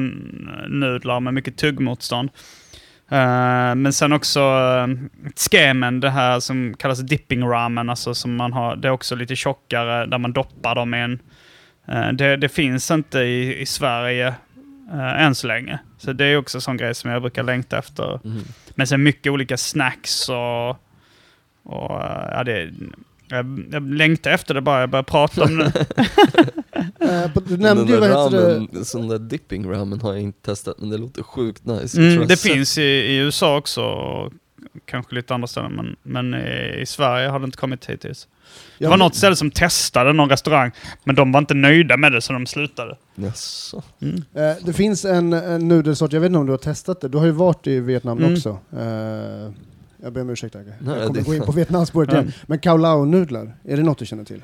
[0.68, 2.30] nudlar med mycket tuggmotstånd.
[3.12, 4.88] Uh, men sen också uh,
[5.36, 9.36] skemen, det här som kallas dipping ramen, alltså som man har, det är också lite
[9.36, 11.20] tjockare där man doppar dem i en...
[11.90, 14.34] Uh, det, det finns inte i, i Sverige
[14.94, 15.80] uh, än så länge.
[15.98, 18.20] Så det är också en sån grej som jag brukar längta efter.
[18.26, 18.44] Mm.
[18.76, 20.70] Men sen mycket olika snacks och...
[21.64, 22.72] och eh, ja, det,
[23.28, 25.72] jag, jag längtar efter det bara, jag börjar prata om det.
[27.34, 28.56] På- du nämnde ju, där vad heter det?
[28.56, 32.02] ramen, sån där dipping ramen har jag inte testat, men det låter sjukt nice.
[32.02, 34.34] Mm, det finns i, i USA också, och
[34.86, 38.28] kanske lite andra ställen, men, men i, i Sverige har det inte kommit hittills.
[38.84, 40.72] Det var något ställe som testade någon restaurang,
[41.04, 42.98] men de var inte nöjda med det så de slutade.
[43.16, 43.84] Jaså?
[44.02, 44.16] Mm.
[44.34, 47.18] eh, det finns en, en nudelsort, jag vet inte om du har testat det, du
[47.18, 48.34] har ju varit i Vietnam Mm.
[48.34, 48.50] också.
[48.78, 49.52] Eh,
[50.04, 50.74] jag ber om ursäkt Agge.
[50.86, 52.32] Jag kommer det- gå in på Vietnamspåret igen.
[52.46, 54.44] Men Cao Lao-nudlar, är det något du känner till?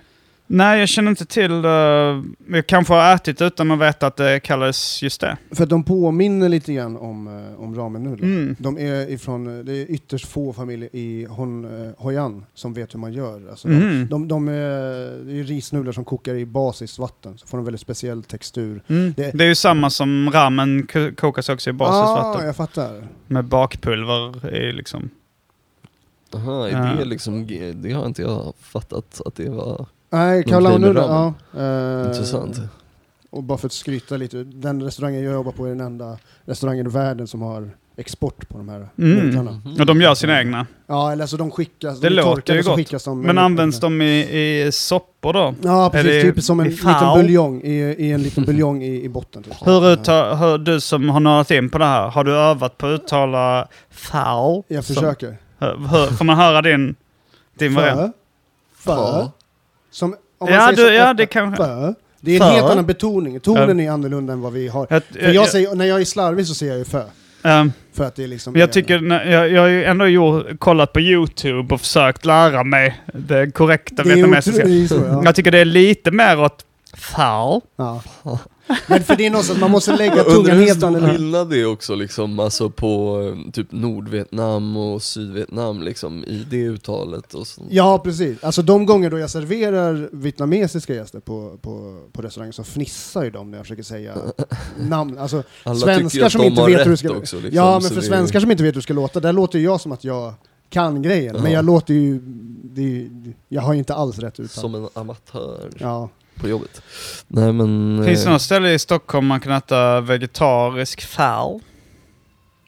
[0.51, 2.23] Nej, jag känner inte till det.
[2.47, 5.37] Jag kanske har ätit utan att veta att det kallas just det.
[5.51, 8.25] För att de påminner lite grann om, eh, om ramen-nudlar.
[8.27, 8.55] Mm.
[8.59, 12.93] De är ifrån, det är ytterst få familjer i Hon, eh, Hoi An som vet
[12.93, 13.49] hur man gör.
[13.49, 13.89] Alltså Mm.
[13.99, 14.53] de, de, de är,
[15.25, 18.83] det är risnudlar som kokar i basisvatten, så får de väldigt speciell textur.
[18.87, 19.13] Mm.
[19.17, 19.43] Det- Det...
[19.43, 22.41] är ju samma som ramen ko- kokas också i basisvatten.
[22.41, 23.07] Ah, jag fattar.
[23.27, 25.09] Med bakpulver i liksom...
[26.35, 30.43] Aha, är det liksom, det har inte jag fattat att det var Nej,
[30.79, 31.61] Nudlar, ja.
[31.61, 32.59] Eh, intressant.
[33.29, 36.85] Och bara för att skryta lite, den restaurangen jag jobbar på är den enda restaurangen
[36.85, 39.17] i världen som har export på de här Mm.
[39.17, 39.61] nudlarna.
[39.79, 40.67] Och de gör sina egna.
[40.87, 43.03] Ja, eller alltså de skickas, Det de låter ju så gott.
[43.05, 43.21] de...
[43.21, 44.19] Men används de i,
[44.67, 45.55] i soppor då?
[45.63, 46.11] Ja, precis.
[46.11, 49.43] det Typ som en i liten buljong, i, i en liten buljong i, i botten.
[49.43, 49.53] Typ.
[49.67, 49.81] Hur
[50.35, 53.67] hur, du som har nördat in på det här, har du övat på att uttala
[53.91, 54.63] foul?
[54.67, 55.37] Jag Som- försöker.
[55.59, 56.95] hur, hur, får man höra din,
[57.57, 58.15] din variant?
[58.75, 58.95] Fö.
[58.95, 59.27] Fö.
[59.91, 61.63] Som, om man Ja, säger du, så ja det kanske...
[61.63, 61.93] Fö.
[62.21, 63.39] Det är en helt annan betoning.
[63.39, 64.87] Tonen är annorlunda än vad vi har.
[64.89, 67.03] Jag, För jag säger, när jag är slarvig så säger jag ju fö.
[67.43, 68.55] ehm, För att det är liksom...
[68.55, 72.63] Jag tycker, när- jag, jag har ju ändå gjort, kollat på YouTube och försökt lära
[72.63, 74.67] mig det korrekta vietnamesiska.
[74.67, 75.21] ja.
[75.25, 76.65] Jag tycker det är lite mer åt
[76.97, 77.61] foul.
[77.75, 78.01] ja.
[78.87, 81.13] Men för det är att man måste lägga undrar tungan hur helt annorlunda.
[81.13, 86.57] skillnad det är också liksom, alltså på eh, typ Nordvietnam och Sydvietnam liksom, i det
[86.63, 87.67] uttalet och sånt.
[87.71, 88.43] Ja, precis.
[88.43, 93.29] Alltså de gånger då jag serverar vietnamesiska gäster på, på, på restaurangen så fnissar ju
[93.31, 94.13] de när jag försöker säga
[94.79, 95.17] namn.
[95.17, 98.01] Alltså, Alla svenskar som inte vet hur rätt ska- också liksom, ja, men för det
[98.01, 100.33] är- svenskar som inte vet hur det ska låta, där låter jag som att jag
[100.69, 101.35] kan grejen.
[101.35, 101.51] Men Ja.
[101.51, 102.21] jag låter ju...
[102.75, 104.61] Ju- jag har ju inte alls rätt uttal.
[104.61, 106.09] Som en amatör Ja.
[106.39, 106.81] På jobbet.
[107.27, 108.01] Nej men...
[108.05, 111.61] Finns det eh, något ställe i Stockholm man kan äta vegetarisk foul?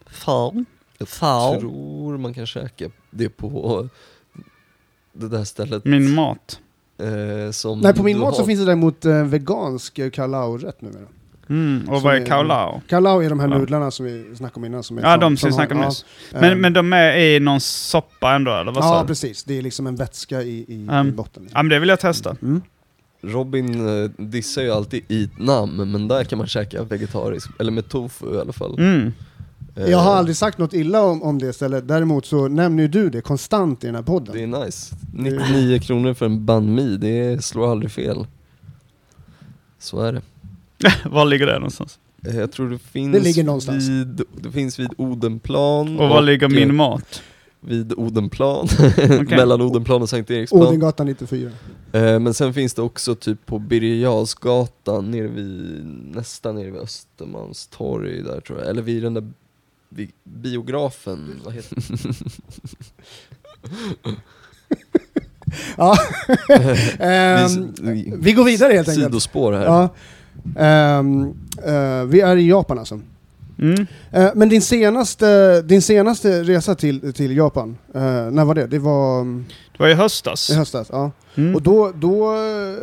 [0.09, 0.65] Foul?
[0.97, 1.59] Jag Foul?
[1.59, 3.89] tror man kan käka det på
[5.13, 5.85] det där stället.
[5.85, 6.59] Min mat.
[6.97, 11.07] eh, som Nej, på min mat så finns det däremot eh, vegansk eh, kalao-rätt numera.
[11.49, 12.81] Mm, och Som vad är kaolao?
[12.87, 13.57] Kalao är de här Ja.
[13.57, 14.83] nudlarna som vi snackade om innan.
[14.83, 16.05] Som är Ja, de som vi snackade ja, nyss.
[16.31, 19.07] Men, men de är i någon soppa ändå, eller vad Ja, du?
[19.07, 19.43] precis.
[19.43, 21.47] Det är liksom en vätska i, i, i Um, botten.
[21.51, 22.35] Ja, men det vill jag testa.
[22.41, 22.61] Mm.
[23.21, 28.35] Robin eh, dissar ju alltid Eatnam, men där kan man käka vegetariskt, eller med tofu
[28.35, 28.79] i alla fall.
[28.79, 29.13] Mm.
[29.75, 32.87] Eh, Jag har aldrig sagt något illa om, om det stället, däremot så nämner ju
[32.89, 34.35] du det konstant i den här podden.
[34.35, 34.95] Det är nice.
[35.13, 38.25] 99 kronor för en banh mi, det slår aldrig fel.
[39.79, 40.21] Så är det.
[41.09, 41.99] Var ligger det någonstans?
[42.27, 43.89] Eh, Jag tror det finns Det ligger någonstans.
[43.89, 47.21] vid, det finns vid Odenplan Och var ligger eh, min mat?
[47.63, 48.67] Vid Odenplan,
[48.99, 49.25] Okej.
[49.29, 50.67] mellan Odenplan och Sankt Eriksplan.
[50.67, 51.51] Odengatan 94.
[51.91, 53.95] Eh, Men sen finns det också typ på Birger
[55.11, 55.85] nere vid,
[56.15, 59.31] nästan nere vid Östermalmstorg där tror jag, eller vid den där
[59.89, 61.77] vid biografen, vad heter
[65.77, 65.95] Ja.
[66.47, 66.57] det?
[66.99, 69.05] Ehm, Vi- vi går vidare helt enkelt.
[69.05, 69.65] Sidospår här.
[69.65, 69.89] Ja.
[70.57, 71.21] Ehm,
[71.65, 72.99] eh, vi är i Japan alltså.
[73.61, 73.87] Mm.
[74.11, 78.01] Eh, men din senaste, din senaste resa till, till Japan, eh,
[78.31, 78.67] när var det?
[78.67, 79.45] Det var mm,
[79.77, 80.49] Det var i höstas.
[80.49, 80.87] i höstas?
[80.91, 81.11] Ja.
[81.35, 81.55] Mm.
[81.55, 82.77] Och då, då eh,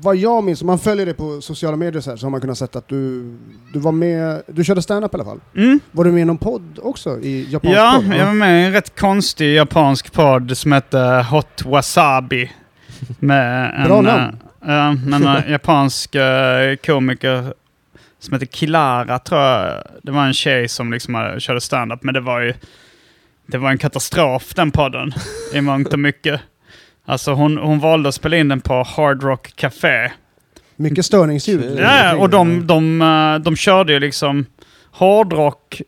[0.00, 2.40] vad jag minns, om man följer det på sociala medier så, här, så har man
[2.40, 3.22] kunnat sett att du,
[3.72, 5.40] du var med, du körde stand-up i alla fall.
[5.56, 5.80] Mm.
[5.92, 7.20] Var du med i någon podd också?
[7.20, 8.16] I japansk Ja, podd?
[8.16, 12.50] jag var med i en rätt konstig japansk podd som hette Hot Wasabi.
[13.18, 14.36] Med en, Bra namn.
[14.62, 16.16] eh, med en japansk
[16.86, 17.54] komiker
[18.26, 19.82] som heter Kilara tror jag.
[20.02, 22.54] Det var en tjej som liksom körde stand-up, men det var ju
[23.46, 25.12] det var en katastrof den podden
[25.54, 26.40] i mångt och mycket.
[27.04, 30.10] Alltså hon, hon valde att spela in den på Hard Rock Café.
[30.76, 31.72] Mycket störningsljud.
[31.72, 31.84] Okej.
[31.84, 34.46] Ja, och de, de, eh, de körde ju liksom
[34.90, 35.80] hårdrock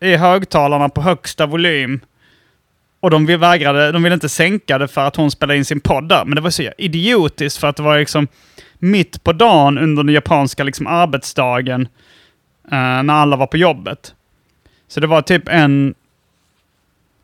[0.00, 2.00] i högtalarna på högsta volym.
[3.02, 6.08] Och de vägrade, de ville inte sänka det för att hon spelade in sin podd
[6.08, 6.24] där.
[6.24, 8.28] Men det var så idiotiskt för att det var liksom
[8.78, 11.88] mitt på dagen under den japanska liksom arbetsdagen.
[12.72, 14.14] eh, när alla var på jobbet.
[14.88, 15.94] Så det var typ en,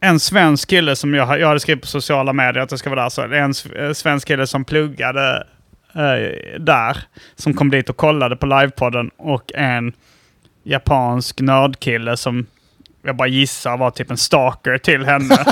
[0.00, 3.02] en svensk kille som jag, jag hade skrivit på sociala medier att det ska vara
[3.02, 3.08] där.
[3.08, 5.46] Så en eh, svensk kille som pluggade
[5.94, 6.98] eh, där.
[7.36, 9.10] Som kom dit och kollade på livepodden.
[9.16, 9.92] Och en
[10.62, 12.46] japansk nördkille som
[13.08, 15.36] jag bara gissar var typ en stalker till henne.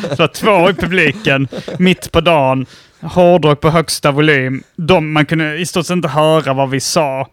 [0.00, 1.48] Så det var två i publiken,
[1.78, 2.66] mitt på dagen,
[3.00, 4.62] hårdrock på högsta volym.
[4.76, 7.28] De, man kunde i stort sett inte höra vad vi sa.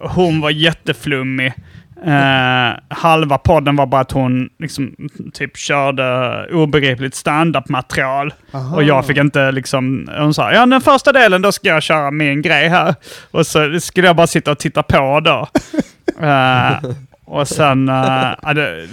[0.00, 1.52] Hon var jätteflummig.
[2.04, 4.94] Eh, halva podden var bara att hon liksom,
[5.32, 8.34] typ körde obegripligt stand-up-material.
[8.74, 12.10] Och jag fick inte liksom, hon sa ja den första delen då ska jag köra
[12.10, 12.94] min grej här.
[13.30, 15.48] Och så skulle jag bara sitta och titta på då.
[16.20, 16.80] Eh,
[17.30, 17.88] och sen,
[18.42, 18.88] ja, det,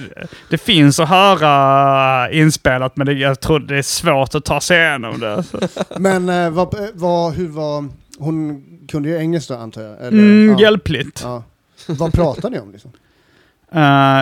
[0.50, 4.78] det finns att höra inspelat men det, jag tror det är svårt att ta sig
[4.80, 5.44] igenom det.
[6.00, 7.86] Men eh, vad, vad, hur var...
[8.20, 9.92] Hon kunde ju engelska antar jag?
[10.00, 10.60] Eller, Mm, ja.
[10.60, 11.22] Hjälpligt.
[11.24, 11.44] Ja.
[11.88, 12.92] Vad pratade ni om liksom?
[13.76, 13.82] Uh,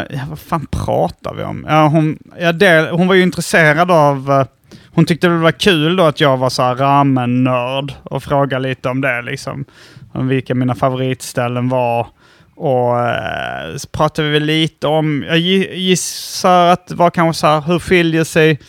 [0.09, 1.65] ja, vad fan pratar vi om?
[1.69, 4.31] Ja, hon, ja, det, hon var ju intresserad av...
[4.31, 4.45] eh,
[4.93, 8.89] hon tyckte det var kul då att jag var så här ramen-nörd och frågade lite
[8.89, 9.65] om det liksom.
[10.13, 12.07] Om vilka mina favoritställen var.
[12.55, 17.47] Och eh, så pratade vi väl lite om, jag gissar att det var kanske så
[17.47, 18.59] här, hur skiljer sig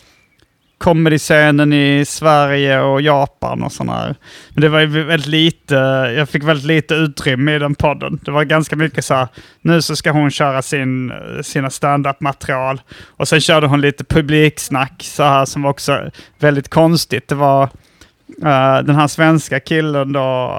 [0.77, 4.15] comedy-scenen i Sverige och Japan och sådana här.
[4.49, 5.75] Men det var ju väldigt lite,
[6.17, 8.19] jag fick väldigt lite utrymme i den podden.
[8.25, 9.27] Det var ganska mycket så här,
[9.61, 12.81] nu så ska hon köra sin, sina stand-up-material.
[13.07, 17.27] Och sen körde hon lite publiksnack så här som var också väldigt konstigt.
[17.27, 20.55] Det var uh, den här svenska killen då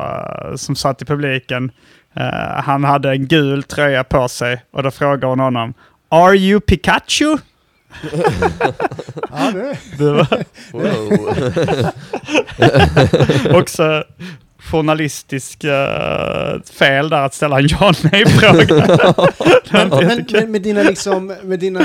[0.51, 1.71] uh, som satt i publiken
[2.19, 5.75] eh, han hade en gul tröja på sig och då frågade hon honom
[6.09, 7.37] Are you Pikachu?
[9.31, 9.79] Ja, det.
[9.99, 10.27] Det var
[13.61, 14.05] också
[14.59, 18.95] journalistisk eh, fel där att ställa en ja nej-fråga.
[19.73, 19.89] Men,
[20.33, 21.81] men med dina liksom, med dina,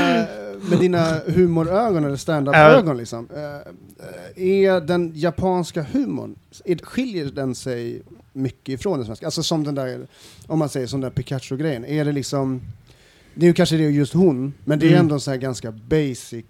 [0.69, 3.27] med dina humorögon eller stand-up-ögon liksom.
[3.35, 6.35] eh, Är den japanska humorn,
[6.83, 8.01] skiljer den sig
[8.33, 9.25] mycket ifrån den svenska?
[9.25, 10.07] Alltså som den där,
[10.47, 12.61] om man säger som den där Pikachu-grejen, är det liksom,
[13.35, 14.99] det är ju kanske det just hon, men det är Mm.
[14.99, 16.45] ändå sån här ganska basic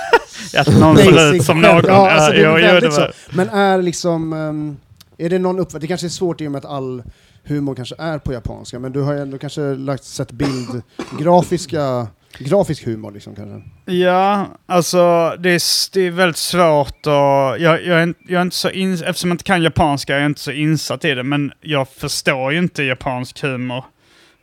[0.56, 1.84] Att någon basic som någon.
[1.86, 3.06] Ja, alltså det är väldigt så.
[3.32, 4.76] Men är liksom, ehm,
[5.18, 7.02] är det någon uppfattning, det kanske är svårt i och med att all
[7.44, 10.82] humor kanske är på japanska, men du har ju ändå kanske lagt, sett bild,
[11.18, 12.06] grafiska,
[12.38, 13.92] grafisk humor liksom kanske?
[13.92, 18.56] Ja, alltså det är, det är väldigt svårt och jag, jag, är, jag är inte
[18.56, 21.52] så in, eftersom jag inte kan japanska är jag inte så insatt i det, men
[21.60, 23.84] jag förstår ju inte japansk humor.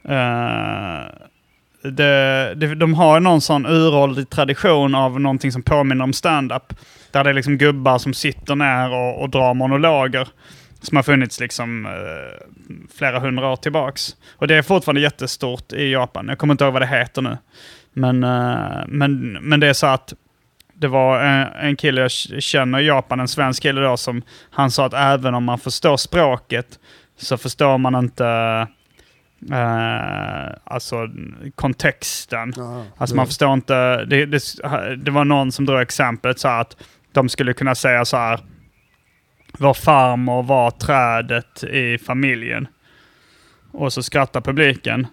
[0.09, 1.05] Uh,
[1.91, 6.73] det, det, de har ju någon sån uråldrig tradition av någonting som påminner om stand-up.
[7.11, 10.27] Där det är liksom gubbar som sitter ner och, och drar monologer.
[10.81, 11.91] Som har funnits liksom eh,
[12.97, 14.15] flera hundra år tillbaks.
[14.35, 16.27] Och det är fortfarande jättestort i Japan.
[16.27, 17.37] Jag kommer inte ihåg vad det heter nu.
[17.95, 20.13] Men, eh, men, men det är så att
[20.73, 24.71] det var en, en kille jag känner i Japan, en svensk kille då, som han
[24.71, 26.79] sa att även om man förstår språket
[27.17, 28.27] så förstår man inte
[29.51, 31.09] eh, alltså
[31.55, 32.53] kontexten.
[32.57, 32.85] Jaha.
[32.97, 34.41] Alltså man förstår inte, det, det,
[34.97, 36.77] det var någon som drog exemplet så att
[37.11, 38.39] de skulle kunna säga så här,
[39.59, 42.67] vår farmor var trädet i familjen.
[43.71, 45.07] Och så skrattar publiken.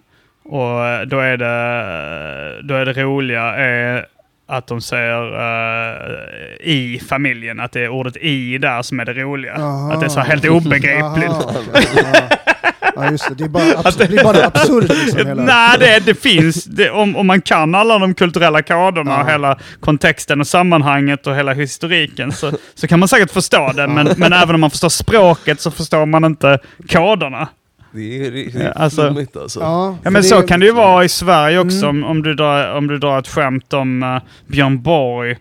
[0.45, 4.05] Och eh, då är det, då är det roliga är
[4.47, 6.17] att de säger eh,
[6.61, 9.53] i familjen, att det är ordet i där som är det roliga.
[9.55, 9.93] Aha.
[9.93, 11.31] Att det är så helt obegripligt.
[11.95, 12.29] Ja.
[12.95, 13.35] ja, just det.
[13.35, 15.27] Det, är bara abs- det blir bara absurt liksom.
[15.27, 15.43] Hela.
[15.43, 16.63] Nej, det, det finns.
[16.65, 19.23] Det, om, om man kan alla de kulturella koderna, Ja.
[19.23, 23.87] och hela kontexten och sammanhanget och hela historiken så, så kan man säkert förstå det.
[23.87, 27.47] Men, men även om man förstår språket så förstår man inte koderna.
[27.95, 29.59] Det är riktigt Ja, alltså- flummigt alltså.
[29.59, 32.73] Ja, Ja, men så kan det ju vara i Sverige också om, om, du drar,
[32.77, 35.31] om du drar ett skämt om uh, Björn Borg.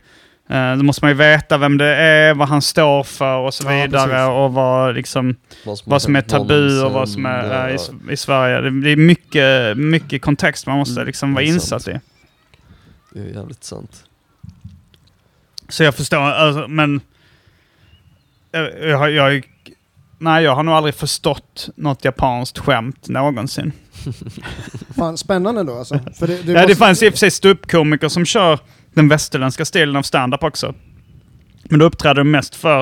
[0.50, 3.64] Uh, då måste man ju veta vem det är, vad han står för och så
[3.66, 4.09] Ja, vidare.
[4.11, 4.28] precis.
[4.28, 5.36] och vad, liksom,
[5.84, 7.70] vad som är hänt honom tabu och vad som är uh, ja,
[8.09, 8.61] i, i Sverige.
[8.61, 11.96] Det, det är mycket, mycket kontext man måste Mm, liksom vara är insatt sant.
[11.96, 12.00] i.
[13.18, 14.05] Det är jävligt sant.
[15.68, 17.00] Så jag förstår, alltså, men...
[18.55, 19.42] Jag, jag, jag,
[20.22, 23.72] nej, jag har nog aldrig förstått något japanskt skämt någonsin.
[24.96, 25.98] Fan, spännande då alltså.
[26.18, 28.58] För det, det Ja, det måste- fanns i och för sig ståuppkomiker som kör
[28.94, 30.74] den västerländska stilen av stand-up också.
[31.64, 32.80] Men då uppträder de mest för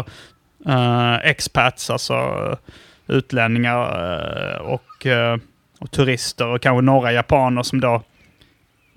[0.66, 2.56] eh, expats, alltså eh,
[3.16, 3.80] utlänningar
[4.52, 5.06] eh, och,
[5.80, 8.02] och turister och kanske några japaner som då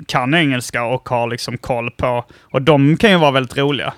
[0.08, 2.26] kan engelska och har liksom koll på.
[2.42, 3.94] Och de kan ju vara väldigt roliga.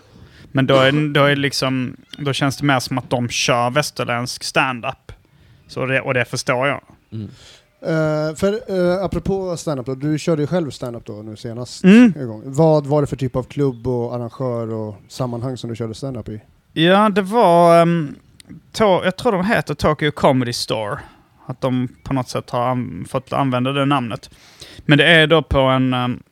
[0.56, 4.43] Men då, är, då, är liksom, då känns det mer som att de kör västerländsk
[4.43, 5.12] stand-up.
[5.68, 6.82] Så det, och det förstår jag.
[7.12, 7.30] Mm.
[7.82, 11.84] Eh, för uh, apropå stand-up du körde ju själv stand-up då nu senast.
[11.84, 12.14] Mm.
[12.16, 12.41] En gång.
[12.45, 16.30] Vad var det för typ av klubb och arrangör och sammanhang som du körde stand-up
[16.30, 16.41] i?
[16.74, 17.82] Ja, det var...
[17.82, 18.16] Um,
[18.74, 20.99] to- jag tror de heter Tokyo Comedy Store.
[21.45, 24.30] Att de på något sätt har an- fått använda det namnet.
[24.86, 26.24] Men det är då på en um,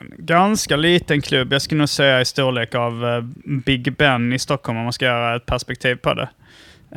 [0.00, 1.52] ganska liten klubb.
[1.52, 5.04] Jag skulle nog säga i storlek av eh, Big Ben i Stockholm om man ska
[5.04, 6.28] göra ett perspektiv på det.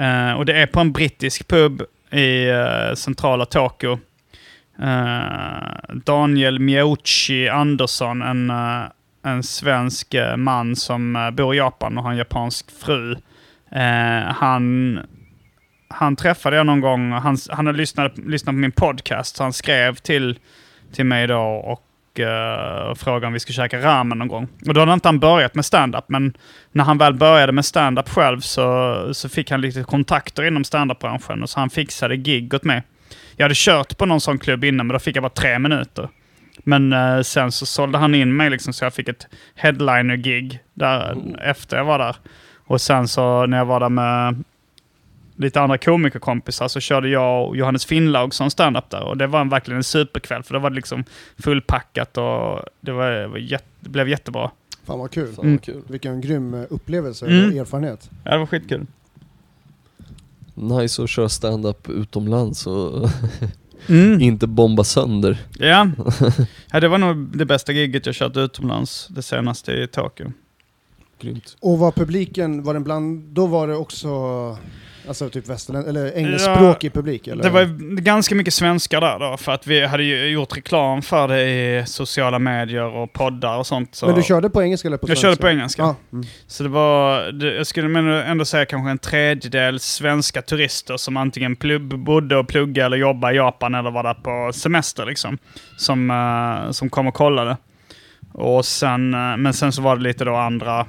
[0.04, 1.82] Eh, och det är på en brittisk pub
[2.12, 4.00] i eh, centrala Tokyo.
[5.94, 8.52] Daniel Miochi Andersson, en,
[9.24, 13.16] en svensk man som bor i Japan och har en japansk fru.
[14.26, 15.00] Han,
[15.88, 19.54] han träffade jag någon gång, han, han hade lyssnat, lyssnat på min podcast, så han
[19.54, 20.40] skrev till,
[20.94, 24.48] till mig då och eh, frågade om vi skulle käka ramen någon gång.
[24.68, 26.34] Och då hade inte han börjat med stand-up, men
[26.72, 31.44] när han väl började med stand-up själv så, så fick han lite kontakter inom stand-up-branschen
[31.44, 32.84] och så han fixade gig åt mig.
[33.36, 36.10] Jag hade kört på någon sån klubb innan, men då fick jag bara tre minuter.
[36.64, 41.18] Men eh, sen så sålde han in mig liksom, så jag fick ett headliner-gig där
[41.42, 42.16] efter jag var där.
[42.66, 44.44] Och sen så när jag var där med,
[45.42, 49.04] lite andra komikerkompisar så körde jag och Johannes Finnlaug som stand-up där.
[49.04, 51.04] Och det var en, verkligen en superkväll för det var liksom
[51.40, 54.52] fullpackat och det, var, det var jätte, det blev jättebra.
[54.86, 55.34] Fan vad kul.
[55.34, 55.82] Fan vad kul.
[55.88, 57.50] Vilken grym eh, upplevelse Mm.
[57.50, 58.10] och erfarenhet.
[58.24, 58.86] Ja, det var skitkul.
[60.54, 63.10] Nice att köra stand-up utomlands och
[63.90, 64.22] Mm.
[64.22, 65.38] inte bomba sönder.
[65.60, 65.88] Ja.
[66.72, 69.08] ja, det var nog det bästa giget jag kört utomlands.
[69.08, 70.32] Det senaste i Tokyo.
[71.22, 71.58] Grymt.
[71.60, 74.10] Och var publiken, var den bland, då var det också
[75.08, 77.28] alltså typ västerländ eller engelskspråkig publik?
[77.28, 77.44] Eller?
[77.44, 77.66] Det var
[78.02, 81.84] ganska mycket svenskar där då, för att vi hade ju gjort reklam för det i
[81.86, 83.96] sociala medier och poddar och sånt.
[83.96, 85.28] Så Men du körde på engelska eller på jag svenska?
[85.28, 85.82] körde på engelska.
[85.82, 85.96] Ja.
[86.14, 86.26] Mm.
[86.48, 91.56] Så det var, det, jag skulle ändå säga kanske en tredjedel svenska turister som antingen
[91.56, 95.38] plugg, bodde och pluggade eller jobbade i Japan eller var där på semester liksom.
[95.78, 97.58] Som, eh, som kom och kollade.
[98.34, 100.86] Och sen, eh, men sen så var det lite då andra,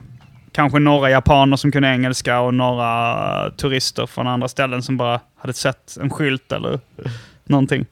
[0.53, 5.53] kanske några japaner som kunde engelska och några turister från andra ställen som bara hade
[5.55, 6.80] sett en skylt eller
[7.44, 7.86] någonting.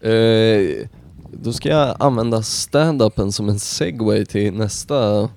[0.00, 0.86] Eh,
[1.32, 5.28] då ska jag använda stand-upen som en segway till nästa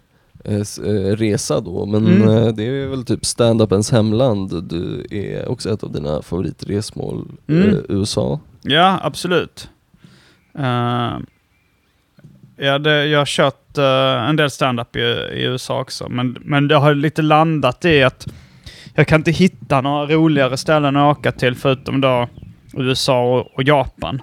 [0.44, 0.56] eh,
[0.86, 1.86] eh, resa då.
[1.86, 2.30] Men Mm.
[2.30, 4.64] eh, det är väl typ stand-upens hemland.
[4.70, 7.70] Du är också ett av dina favoritresmål, Mm.
[7.70, 8.40] eh, USA.
[8.62, 9.70] Ja, absolut.
[10.58, 11.18] Eh,
[12.58, 15.00] ja, det, jag har kört eh, en del stand-up i,
[15.34, 18.28] i USA också, men, men det har lite landat i att
[18.94, 22.28] jag kan inte hitta några roligare ställen att åka till förutom då
[22.74, 24.22] USA och, och Japan.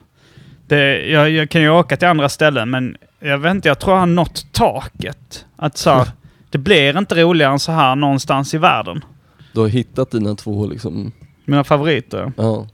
[0.67, 3.95] Det, jag, jag kan ju åka till andra ställen, men jag vet inte, jag tror
[3.95, 5.47] jag har nått taket.
[5.57, 6.09] Att så här,
[6.51, 9.05] det blir inte roligare än så här någonstans i världen.
[9.53, 11.13] Du har hittat dina två liksom,
[11.45, 12.33] Mina favoriter.
[12.37, 12.67] ja.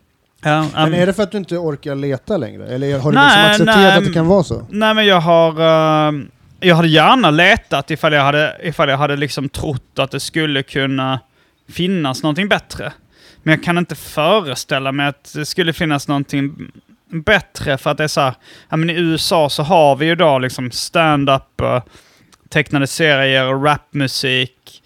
[0.43, 2.67] Ja, Men um, är det för att du inte orkar leta längre?
[2.69, 4.67] Eller har du Nej, liksom accepterat nej, att det kan vara så?
[4.71, 5.51] Nej men jag har...
[6.09, 6.15] eh,
[6.61, 10.63] jag hade gärna letat ifall jag hade, ifall jag hade liksom trott att det skulle
[10.63, 11.21] kunna
[11.69, 12.93] finnas någonting bättre.
[13.43, 16.71] Men jag kan inte föreställa mig att det skulle finnas någonting
[17.11, 18.35] bättre för att det är så här,
[18.69, 21.83] ja men i USA så har vi ju då liksom stand-up, eh,
[22.49, 24.83] tecknade serier, rapmusik,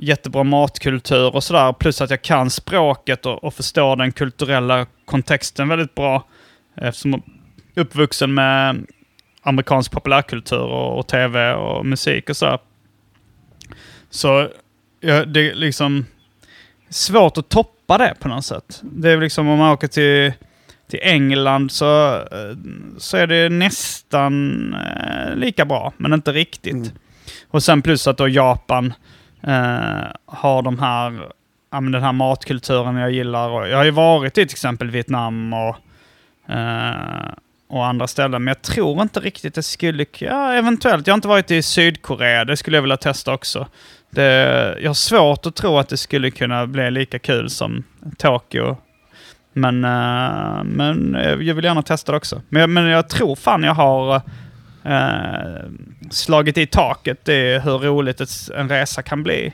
[0.00, 1.72] jättebra matkultur och sådär.
[1.72, 6.24] Plus att jag kan språket och, och förstår den kulturella kontexten väldigt bra.
[6.76, 7.22] Eftersom jag
[7.74, 8.86] är uppvuxen med
[9.42, 12.58] amerikansk populärkultur och, och tv och musik och så.
[14.10, 14.48] Så
[15.00, 16.06] ja, det är liksom
[16.88, 18.80] svårt att toppa det på något sätt.
[18.82, 20.32] Det är liksom om man åker till,
[20.90, 22.56] till England så, eh,
[22.98, 26.74] så är det nästan eh, lika bra, men inte riktigt.
[26.74, 26.88] Mm.
[27.48, 28.92] Och sen plus att då Japan
[29.42, 31.32] eh, har de här,
[31.70, 33.48] ja, men den här matkulturen jag gillar.
[33.48, 35.76] Och jag har ju varit i till exempel Vietnam och,
[36.54, 37.32] eh,
[37.68, 40.06] och andra ställen, men jag tror inte riktigt det skulle...
[40.18, 41.06] Ja, eventuellt.
[41.06, 43.66] Jag har inte varit i Sydkorea, det skulle jag vilja testa också.
[44.10, 44.24] Det,
[44.80, 47.84] jag har svårt att tro att det skulle kunna bli lika kul som
[48.18, 48.76] Tokyo.
[49.52, 52.42] Men, eh, men jag vill gärna testa det också.
[52.48, 54.22] Men, men jag tror fan jag har eh,
[54.88, 55.70] eh,
[56.10, 57.24] slagit i taket.
[57.24, 59.52] Det är hur roligt ett, en resa kan bli.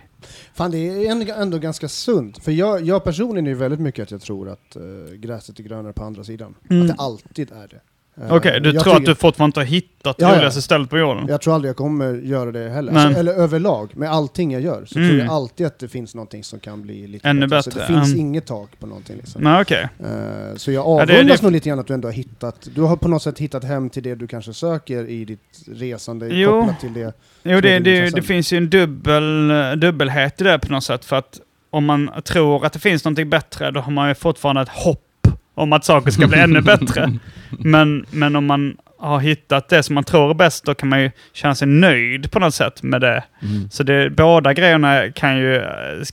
[0.55, 2.45] Fan, det är ändå, ganska sunt.
[2.45, 5.93] För jag, jag personligen är väldigt mycket att jag tror att uh, gräset är grönare
[5.93, 6.55] på andra sidan.
[6.71, 6.83] Mm.
[6.83, 7.81] Att det alltid är det.
[8.23, 10.37] Eh, Okej, du jag tror att du fortfarande inte har hittat det Ja, ja.
[10.39, 11.27] roligaste stället på jorden?
[11.29, 12.93] Jag tror aldrig jag kommer göra det heller.
[12.93, 15.11] Alltså, eller överlag, med allting jag gör, så Mm.
[15.11, 17.87] tror jag alltid att det finns någonting som kan bli lite Ännu Så bättre, det
[17.87, 18.21] finns mm.
[18.21, 19.17] inget tak på någonting.
[19.17, 19.43] Liksom.
[19.43, 19.89] Nej, okej.
[20.01, 22.69] Eh, så jag Ja, det- avundas det- nog lite grann att du ändå har hittat,
[22.75, 25.41] du har på något sätt hittat hem till det du kanske söker i ditt
[25.73, 26.51] resande Jo.
[26.61, 27.13] kopplat till det.
[27.43, 29.49] Jo, det, det, det finns ju en dubbel,
[29.81, 31.05] dubbelhet i det på något sätt.
[31.05, 31.41] För att
[31.71, 35.01] om man tror att det finns någonting bättre, då har man ju fortfarande ett hopp
[35.55, 37.13] om att saker ska bli ännu bättre.
[37.59, 41.03] Men, men om man har hittat det som man tror är bäst, då kan man
[41.03, 43.25] ju känna sig nöjd på något sätt med det.
[43.43, 43.71] Mm.
[43.71, 45.63] Så det, båda grejerna kan ju,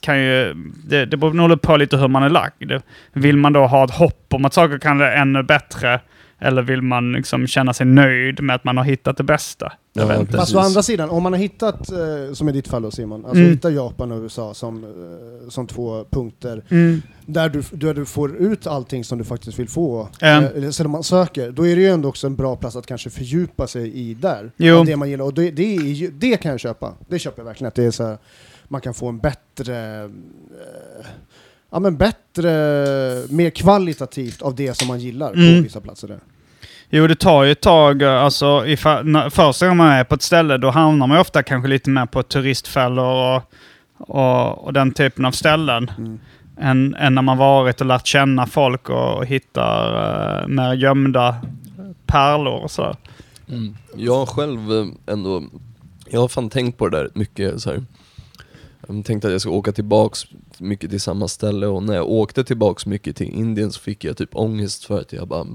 [0.02, 2.72] kan ju det, det beror nog på lite hur man är lagd.
[3.14, 6.00] Vill man då ha ett hopp om att saker kan bli ännu bättre?
[6.44, 9.72] Eller vill man liksom känna sig nöjd med att man har hittat det bästa?
[9.94, 10.38] Jag Ja, vet inte.
[10.38, 13.26] Fast å andra sidan, om man har hittat, eh, som i ditt fall då Simon,
[13.26, 13.52] alltså Mm.
[13.52, 17.02] hittar Japan och USA som, eh, som två punkter Mm.
[17.26, 20.28] där du, där du får ut allting som du faktiskt vill få, Ja.
[20.28, 22.86] eh, eller som man söker, då är det ju ändå också en bra plats att
[22.86, 24.52] kanske fördjupa sig i där.
[24.58, 24.84] Jo.
[24.84, 25.26] Det man gillar.
[25.26, 26.94] Och det, det, är ju, det kan jag köpa.
[27.08, 27.68] Det köper jag verkligen.
[27.68, 28.18] Att det är så här,
[28.68, 31.06] man kan få en bättre, eh,
[31.72, 32.52] ja men bättre,
[33.30, 35.58] mer kvalitativt av det som man gillar Mm.
[35.58, 36.20] på vissa platser där.
[36.94, 38.04] Jo, det tar ju ett tag.
[38.04, 41.44] Alltså, ifall, när, första gången man är på ett ställe, då hamnar man ju ofta
[41.44, 43.44] kanske lite mer på turistfällor och,
[43.98, 45.92] och, och den typen av ställen.
[45.98, 46.20] Mm.
[46.58, 51.36] Än, än när man varit och lärt känna folk och, och hittar uh, mer gömda
[52.06, 52.96] pärlor och sådär.
[53.48, 53.76] Mm.
[53.96, 55.44] Jag själv eh, ändå,
[56.10, 57.84] jag har fan tänkt på det där mycket så här.
[58.88, 60.26] Jag tänkte att jag ska åka tillbaks
[60.58, 64.18] mycket till samma ställe och när jag åkte tillbaks mycket till Indien så fick jag
[64.18, 65.46] typ ångest för att jag bara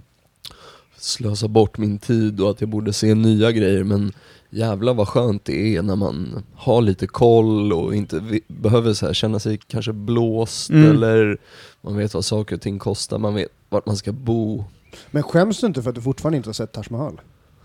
[0.99, 4.13] slösar bort min tid och att jag borde se nya grejer men
[4.51, 9.13] jävlar vad skönt det är när man har lite koll och inte behöver så här
[9.15, 10.91] känna sig kanske blåst Mm.
[10.91, 11.37] eller
[11.81, 14.65] man vet vad saker och ting kostar, man vet vart man ska bo.
[15.11, 17.21] Men skäms du inte för att du fortfarande inte har sett Taj Mahal?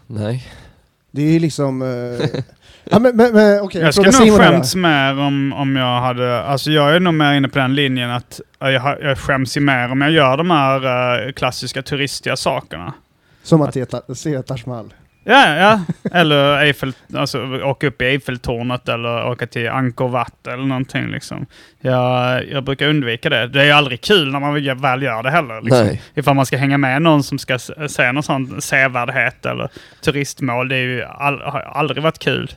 [0.08, 0.48] Nej.
[1.12, 1.82] Det är ju liksom...
[1.82, 1.88] eh,
[2.84, 6.42] ja, men, men, men okej, Jag skulle nog skämts mer om, om jag hade...
[6.44, 9.92] Alltså jag är nog mer inne på den linjen att jag, jag skäms ju mer
[9.92, 12.94] om jag gör de här eh, klassiska turistiga sakerna.
[13.44, 14.94] Som att se Ta- se Taj Mahal.
[15.24, 15.82] Ja, ja.
[16.12, 21.08] Eller Eiffel, alltså, åka upp i Eiffeltornet eller åka till Angkor Wat eller någonting.
[21.08, 21.46] Liksom.
[21.82, 23.48] Jag, jag brukar undvika det.
[23.48, 25.62] Det är ju aldrig kul när man väl gör det heller.
[25.62, 25.86] Liksom.
[25.86, 26.02] Nej.
[26.16, 29.70] Ifall man ska hänga med någon som ska se någon sån sevärdhet eller
[30.02, 30.70] turistmål.
[30.70, 32.52] Det är ju all, har aldrig varit kul.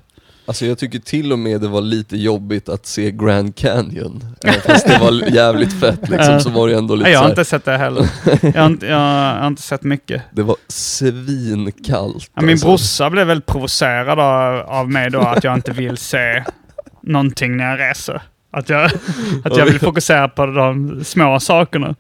[0.46, 4.24] Alltså jag tycker till och med det var lite jobbigt att se Grand Canyon.
[4.66, 7.64] Fast det var jävligt fett liksom, så var det ändå lite jag har inte sett
[7.64, 8.08] det heller.
[8.42, 8.98] Jag har inte, jag
[9.40, 10.22] har inte sett mycket.
[10.32, 12.30] det var svinkallt.
[12.34, 12.66] Ja, min alltså.
[12.66, 16.44] brorsa blev väldigt provocerad av, av mig då att jag inte vill se
[17.02, 18.22] någonting när jag reser.
[18.50, 18.90] Att jag,
[19.44, 21.94] att jag vill fokusera på de små sakerna.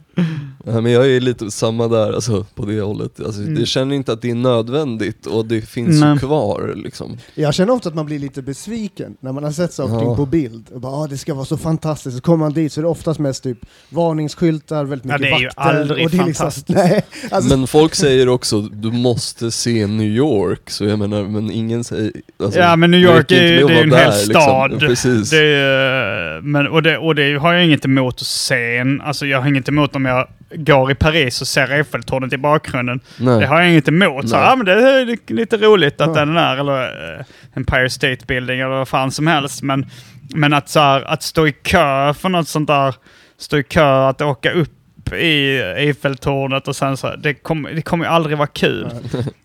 [0.66, 3.20] Ja, men jag är lite samma där, alltså på det hållet.
[3.20, 3.56] Alltså, Mm.
[3.58, 6.12] Jag känner inte att det är nödvändigt och det finns Nej.
[6.12, 7.18] ju kvar liksom.
[7.34, 10.16] Jag känner ofta att man blir lite besviken när man har sett saker Ja.
[10.16, 10.64] på bild.
[10.74, 12.16] Och bara, ah, det ska vara så fantastiskt.
[12.16, 13.58] Så kommer man dit så är det oftast mest typ
[13.88, 15.62] varningsskyltar, väldigt Ja, mycket det är ju vakter.
[15.62, 16.68] aldrig och det är liksom, fantastiskt.
[16.76, 21.50] nej, alltså, Men folk säger också, du måste se New York, så jag menar, men
[21.50, 22.12] ingen säger...
[22.42, 24.70] Alltså, ja, men New York är, det ju en vara hel där, stad.
[24.70, 24.88] Liksom.
[24.88, 25.30] Precis.
[25.30, 28.84] Det är, men, och, det, och det har jag inget emot att se.
[29.02, 33.00] Alltså, jag har inget emot om jag går i Paris och ser Eiffeltornet i bakgrunden.
[33.18, 33.40] Nej.
[33.40, 34.28] Det har jag inget emot.
[34.28, 36.24] Så, ja, men det är li- lite roligt att Ja.
[36.24, 36.82] den är eller
[37.18, 37.24] uh,
[37.56, 39.62] Empire State Building eller vad fan som helst.
[39.62, 39.86] Men,
[40.34, 42.94] men att, så här, att stå i kö för något sånt där,
[43.38, 44.70] stå i kö att åka upp
[45.12, 48.90] i Eiffeltornet och sen så, det kommer det kommer ju aldrig vara kul.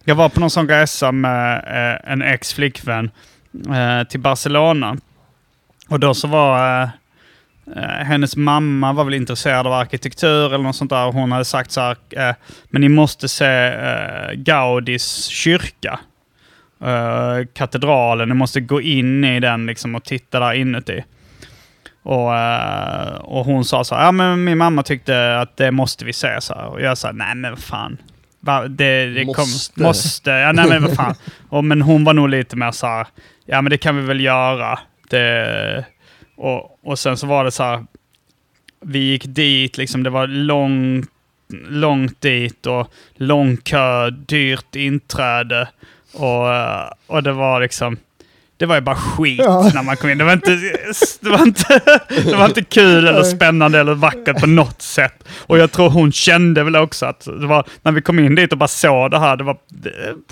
[0.04, 3.12] Jag var på någon sån resa med eh, en ex-flickvän
[3.70, 4.98] eh, till Barcelona.
[5.90, 6.90] Och då så var
[7.76, 11.12] hennes mamma var väl intresserad av arkitektur eller något sånt där.
[11.12, 12.36] Hon hade sagt så här, eh,
[12.70, 16.00] men ni måste se eh, Gaudis kyrka.
[16.82, 21.04] Eh, katedralen, ni måste gå in i den liksom och titta där inuti.
[22.04, 26.06] Och, eh, och hon sa så här, ja men min mamma tyckte att det måste
[26.06, 26.66] vi se så här.
[26.66, 27.98] Och jag sa, nej men vad fan.
[28.70, 29.74] Det, det Måste.
[29.74, 30.32] Kom, måste.
[30.32, 31.16] Ja, nej men vad fan.
[31.50, 33.08] Och, men hon var nog lite mer så här,
[33.46, 34.80] ja men det kan vi väl göra.
[35.10, 35.86] Det,
[36.40, 37.86] och, och sen så var det så här,
[38.82, 41.10] vi gick dit, liksom, det var långt,
[41.70, 45.68] långt dit och lång kö, dyrt inträde.
[46.14, 47.98] Och, eh, och det var liksom,
[48.58, 49.72] det var ju bara skit Ja.
[49.74, 50.18] när man kom in.
[50.18, 50.60] Det var inte,
[51.20, 51.82] det var inte,
[52.26, 55.24] det var inte kul eller spännande eller vackert på något sätt.
[55.38, 58.52] Och jag tror hon kände väl också att det var, när vi kom in dit
[58.52, 59.58] och bara såg det här, det var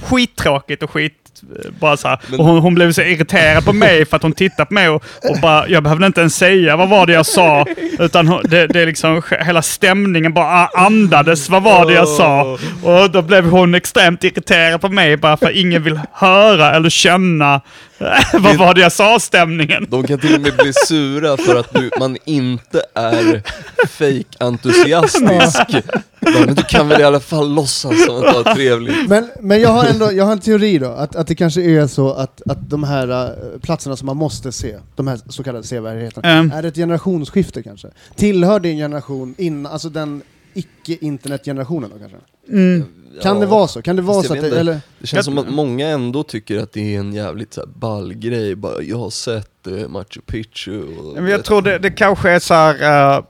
[0.01, 2.19] skittråkigt och skit eh, bara så här.
[2.29, 4.89] Men- Och hon, hon blev så irriterad på mig för att hon tittade på mig
[4.89, 7.65] och, och bara, jag behövde inte ens säga vad var det jag sa.
[7.99, 12.57] Utan hon, det, det är liksom, hela stämningen bara andades, vad var det jag sa?
[12.83, 17.61] Och då blev hon extremt irriterad på mig bara för ingen vill höra eller känna
[18.33, 19.85] vad var det jag sa stämningen.
[19.89, 23.43] De kan till och med bli sura för att du, man inte är
[23.87, 25.83] fake-entusiastisk.
[26.19, 29.09] Men du kan väl i alla fall låtsas som att det var trevligt.
[29.09, 31.87] Men, men jag har ändå jag har en teori då, att, att det kanske är
[31.87, 35.63] så att, att de här uh, platserna som man måste se, de här så kallade
[35.67, 36.51] sevärdheterna, Mm.
[36.51, 37.87] är ett generationsskifte kanske?
[38.15, 40.21] Tillhör din generation innan, alltså den
[40.53, 42.17] icke-internetgenerationen då kanske?
[43.21, 43.81] Kan Ja, det vara så?
[43.81, 44.79] Kan det vara så att det, eller?
[44.99, 48.13] Det känns som att många ändå tycker att det är en jävligt så här ball
[48.13, 48.55] grej.
[48.55, 51.13] Bara, jag har sett eh, Machu Picchu och...
[51.13, 53.23] Men jag tror det, det kanske är så här eh,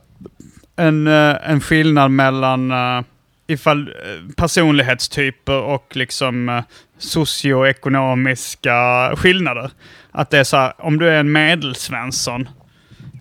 [0.76, 3.02] en, eh, en skillnad mellan uh,
[3.46, 3.90] ifall
[4.36, 6.62] personlighetstyper och liksom uh,
[6.98, 8.76] socioekonomiska
[9.16, 9.70] skillnader.
[10.10, 12.48] Att det är så här, om du är en medelsvensson,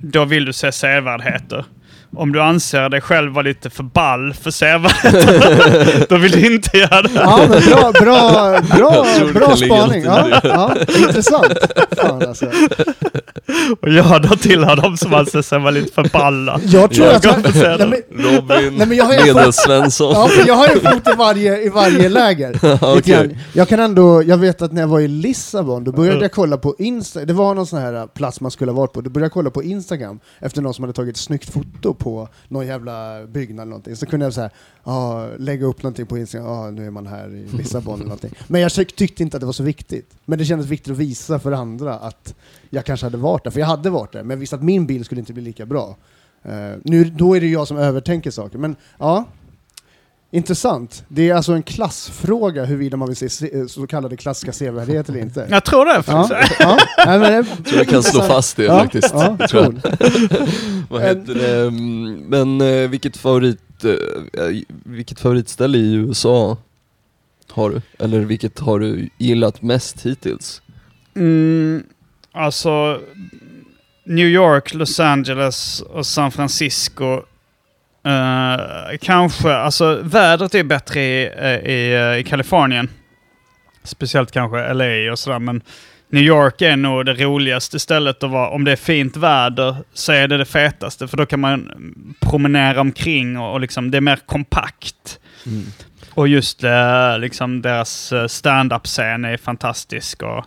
[0.02, 1.66] då vill du se sevärdheter.
[2.16, 6.78] Om du anser dig själv vara lite för ball för sevärdheter, då vill du inte
[6.78, 7.10] göra det.
[7.14, 10.04] Ja, men bra, bra, bra, bra spaning.
[10.04, 11.58] Ja, ja, intressant.
[11.98, 12.46] Fan alltså.
[13.82, 16.60] Och jag då tillhör de som anser sig vara lite för balla.
[16.66, 17.46] Jag tror Jag att...
[17.56, 20.14] Nej, men, Robin, Nej, men jag har Medelsvensson.
[20.14, 23.02] Ja, jag har ju fot i varje, i varje läger.
[23.08, 23.38] Grann.
[23.54, 26.58] Jag kan ändå, jag vet att när jag var i Lissabon, då började jag kolla
[26.58, 29.26] på Insta, det var någon sån här plats man skulle ha varit på, då började
[29.26, 33.26] jag kolla på Instagram efter någon som hade tagit ett snyggt foto på någon jävla
[33.26, 33.96] byggnad eller någonting.
[33.96, 34.52] Så kunde jag så här,
[34.84, 38.34] ah, lägga upp någonting på Instagram, ah, nu är man här i Lissabon eller någonting.
[38.48, 40.16] Men jag tyckte inte att det var så viktigt.
[40.26, 42.36] Men det kändes viktigt att visa för andra att
[42.70, 44.88] jag kanske hade varit där, för jag hade varit där, men jag visste att min
[44.88, 45.96] bild skulle inte bli lika bra.
[46.46, 49.26] Uh, nu, då är det jag som övertänker saker, men ja.
[50.32, 51.04] Intressant.
[51.08, 55.48] Det är alltså en klassfråga huruvida man vill se så kallade klassiska sevärdheter eller inte.
[55.50, 56.58] Jag tror det faktiskt.
[56.60, 57.06] Ja, ja.
[57.06, 59.14] Nej, men det, Jag tror jag kan slå fast det Ja, faktiskt.
[59.14, 59.74] ja, tror jag.
[60.90, 61.72] Vad heter det?
[62.30, 64.46] Men eh, vilket favorit, eh,
[64.84, 66.58] vilket favoritställe i USA
[67.52, 67.82] har du?
[68.00, 70.62] Eller vilket har du gillat mest hittills?
[71.16, 71.84] Mm,
[72.32, 73.00] alltså,
[74.06, 77.22] New York, Los Angeles och San Francisco.
[78.04, 82.90] Eh, kanske, alltså vädret är bättre i, eh, i, eh, i Kalifornien.
[83.84, 85.62] Speciellt kanske LA och sådär, men
[86.10, 88.50] New York är nog det roligaste stället att vara.
[88.50, 91.72] Om det är fint väder så är det det fetaste, för då kan man
[92.20, 95.20] promenera omkring och, och liksom, det är mer kompakt.
[96.14, 100.24] Och just eh, liksom deras stand-up-scen är fantastisk.
[100.24, 100.46] Och,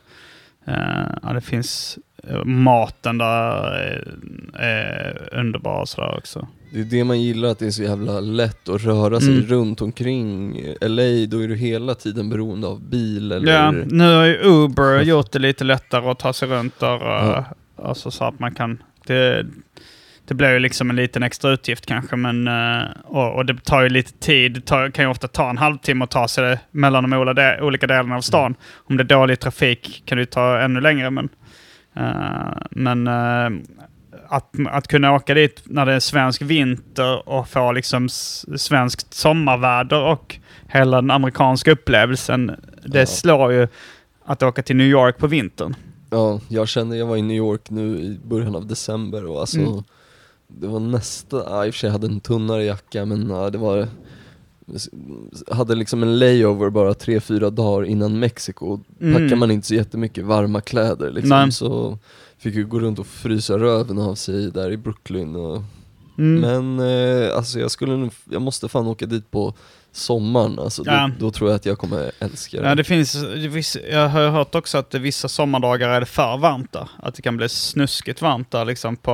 [0.66, 1.98] eh, ja, det finns
[2.44, 4.14] maten där är,
[4.54, 6.48] är underbar och sådär också.
[6.72, 9.46] Det är det man gillar, att det är så jävla lätt att röra sig Mm.
[9.46, 13.52] runt omkring LA, då är du hela tiden beroende av bil eller...
[13.52, 16.98] Ja, nu har ju Uber gjort det lite lättare att ta sig runt där.
[17.00, 17.36] Ja.
[17.38, 17.44] eh,
[17.86, 18.82] Alltså så att man kan...
[19.06, 19.46] Det,
[20.28, 22.48] det blir ju liksom en liten extra utgift kanske, men...
[22.48, 24.52] eh, Och, och det tar ju lite tid.
[24.52, 27.60] Det tar, kan ju ofta ta en halvtimme att ta sig mellan de olika, de,
[27.62, 28.54] olika delarna av stan.
[28.74, 31.28] Om det är dålig trafik kan det ju ta ännu längre, men...
[31.96, 33.06] eh, men
[34.30, 38.08] att, att kunna åka dit när det är svensk vinter och få liksom
[38.56, 40.36] svenskt sommarväder och
[40.68, 42.46] hela den amerikanska upplevelsen.
[42.84, 43.06] Det Ja.
[43.06, 43.68] slår ju
[44.24, 45.74] att åka till New York på vintern.
[46.10, 49.58] Ja, jag kände, jag var i New York nu i början av december och alltså
[49.60, 49.82] Mm.
[50.52, 53.58] Det var nästa, ja, i och för sig hade en tunnare jacka men ja, det
[53.58, 53.88] var
[55.50, 58.80] hade liksom en layover bara tre fyra dagar innan Mexiko.
[59.00, 59.14] Mm.
[59.14, 61.52] Packar man inte så jättemycket varma kläder liksom, Nej.
[61.52, 61.98] så
[62.40, 65.62] fick jag gå runt och frysa röven av sig där i Brooklyn och,
[66.18, 66.40] Mm.
[66.40, 66.88] Men
[67.26, 69.54] eh, alltså jag skulle jag måste fan åka dit på
[69.92, 71.10] sommaren alltså, Ja.
[71.18, 72.68] då, då tror jag att jag kommer älska det.
[72.68, 76.36] Ja, det finns, det finns, jag har hört också att vissa sommardagar är det för
[76.36, 76.88] varmt där.
[77.02, 79.10] Att det kan bli snuskigt varmt där liksom på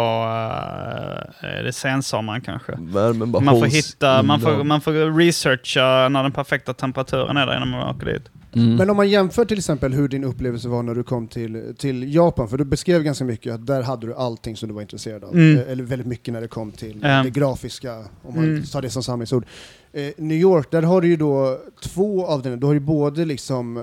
[1.40, 2.72] är det sensommaren kanske.
[2.78, 7.46] Värmen bara Man får hitta, man får, man får researcha när den perfekta temperaturen är
[7.46, 8.28] där innan man åker dit.
[8.56, 8.76] Mm.
[8.76, 12.14] Men om man jämför till exempel hur din upplevelse var när du kom till, till
[12.14, 15.24] Japan, för du beskrev ganska mycket att där hade du allting som du var intresserad
[15.24, 15.34] av.
[15.34, 15.56] Mm.
[15.58, 17.22] Eh, Eller väldigt mycket när det kom till Ja.
[17.22, 18.62] det grafiska, om man Mm.
[18.64, 19.44] tar det som samlingsord.
[19.92, 23.24] Eh, New York, där har du ju då två av dina, du har ju både
[23.24, 23.82] liksom eh,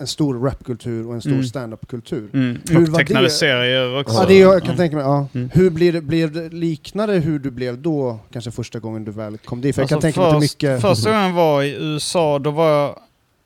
[0.00, 1.44] en stor rapkultur och en stor Mm.
[1.44, 2.30] standup-kultur.
[2.32, 2.56] Mm.
[2.70, 3.30] Hur Och var tecknade det?
[3.30, 4.14] serier också.
[4.14, 4.76] Ja, det jag kan Mm.
[4.76, 5.04] tänka mig.
[5.04, 5.28] Ja.
[5.34, 5.50] Mm.
[5.54, 9.38] Hur blir det, blev det liknande hur du blev då, kanske första gången du väl
[9.38, 9.74] kom dit?
[9.74, 10.80] För jag kan Alltså, tänka mig mycket...
[10.80, 12.98] Första gången jag var i USA, då var jag...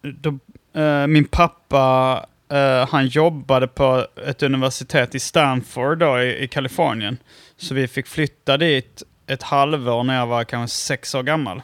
[0.03, 0.39] Då,
[0.81, 7.17] eh, min pappa, eh, han jobbade på ett universitet i Stanford då, i, i Kalifornien.
[7.57, 11.63] Så vi fick flytta dit ett halvår när jag var kanske sex år gammal.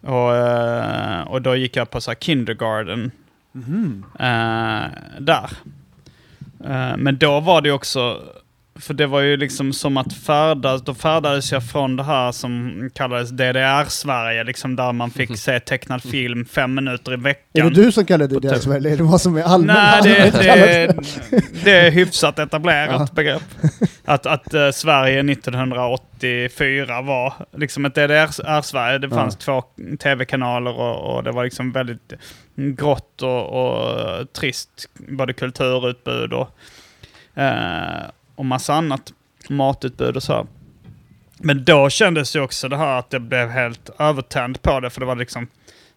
[0.00, 3.10] Och, eh, och då gick jag på så kindergarten
[4.18, 5.50] eh, där.
[6.96, 8.22] Men då var det också,
[8.80, 12.90] för det var ju liksom som att färdas, då färdades jag från det här som
[12.94, 17.68] kallades DDR-Sverige, liksom där man fick se tecknad film fem minuter i Är veckan.
[17.68, 19.78] det du som kallar det det, eller är det vad som är allmänt?
[20.04, 20.96] Nej, det, det,
[21.64, 23.08] det är hyfsat etablerat Ja.
[23.14, 23.42] begrepp.
[24.04, 28.98] Att, att eh, Sverige 1984 var liksom ett DDR-Sverige.
[28.98, 29.14] Det Ja.
[29.16, 29.62] fanns två
[30.02, 32.12] tv-kanaler och, och det var liksom väldigt
[32.56, 34.68] grått och, och trist.
[35.08, 36.48] Både kulturutbud och,
[37.34, 38.02] eh,
[38.38, 39.12] och massa annat.
[39.48, 40.46] Matutbud och så.
[41.38, 44.90] Men då kändes ju också det här att jag blev helt övertänd på det.
[44.90, 45.46] För det var liksom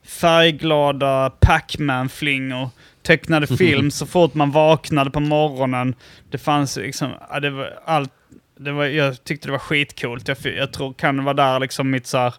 [0.04, 2.70] färgglada Pac-Man-flingor,
[3.02, 5.96] tecknade film så fort man vaknade på morgonen.
[6.30, 8.12] Det fanns liksom, ja, det var allt,
[8.60, 10.28] det var, jag tyckte det var skitcoolt.
[10.28, 12.34] Jag, jag tror kan det vara där liksom mitt så här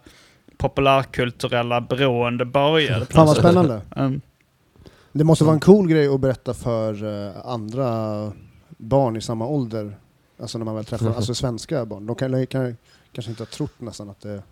[0.56, 3.06] populärkulturella beroende började.
[3.10, 3.80] Fan vad spännande.
[3.96, 4.20] Um,
[5.12, 7.88] Det måste vara en cool grej att berätta för eh, andra
[8.82, 9.96] barn i samma ålder.
[10.40, 12.06] Alltså när man väl träffar, alltså svenska barn.
[12.06, 12.76] De kan, kan
[13.12, 14.42] kanske inte ha trott nästan att det...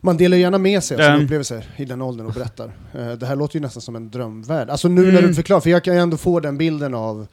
[0.00, 1.24] Man delar gärna med sig av sina Mm.
[1.24, 2.72] upplevelser i den åldern och berättar.
[2.94, 4.70] Eh, Det här låter ju nästan som en drömvärld.
[4.70, 5.26] Alltså nu när Mm.
[5.26, 7.26] du förklarar, för jag kan ju ändå få den bilden av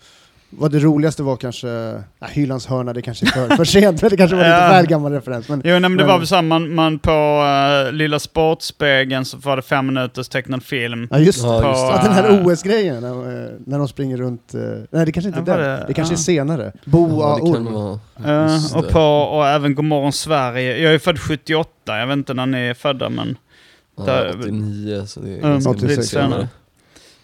[0.50, 1.68] vad det roligaste var kanske,
[2.20, 4.86] ja, Hylands hörna, det kanske är för, för sent, men det kanske var lite väl
[4.88, 5.50] gammal referens.
[5.50, 7.44] Men, Jo, nej, men det Men- var väl så man, man på
[7.88, 11.08] uh, Lilla Sportspegeln så var det fem minuters tecknad film.
[11.12, 11.48] ja just det.
[11.48, 11.94] Ja, just det.
[11.94, 15.40] Att den här OS-grejen, när, eh, när de springer runt, eh, nej det kanske inte
[15.52, 16.18] är den, det- det kanske ja.
[16.18, 16.72] är senare.
[16.86, 17.40] Boa
[18.24, 20.78] Ja, Just och, på, och även Godmorgon Sverige.
[20.78, 23.38] Jag är född 78, jag vet inte när ni är födda men
[23.98, 26.48] Ja, Där- 89 så det är lite mycket senare.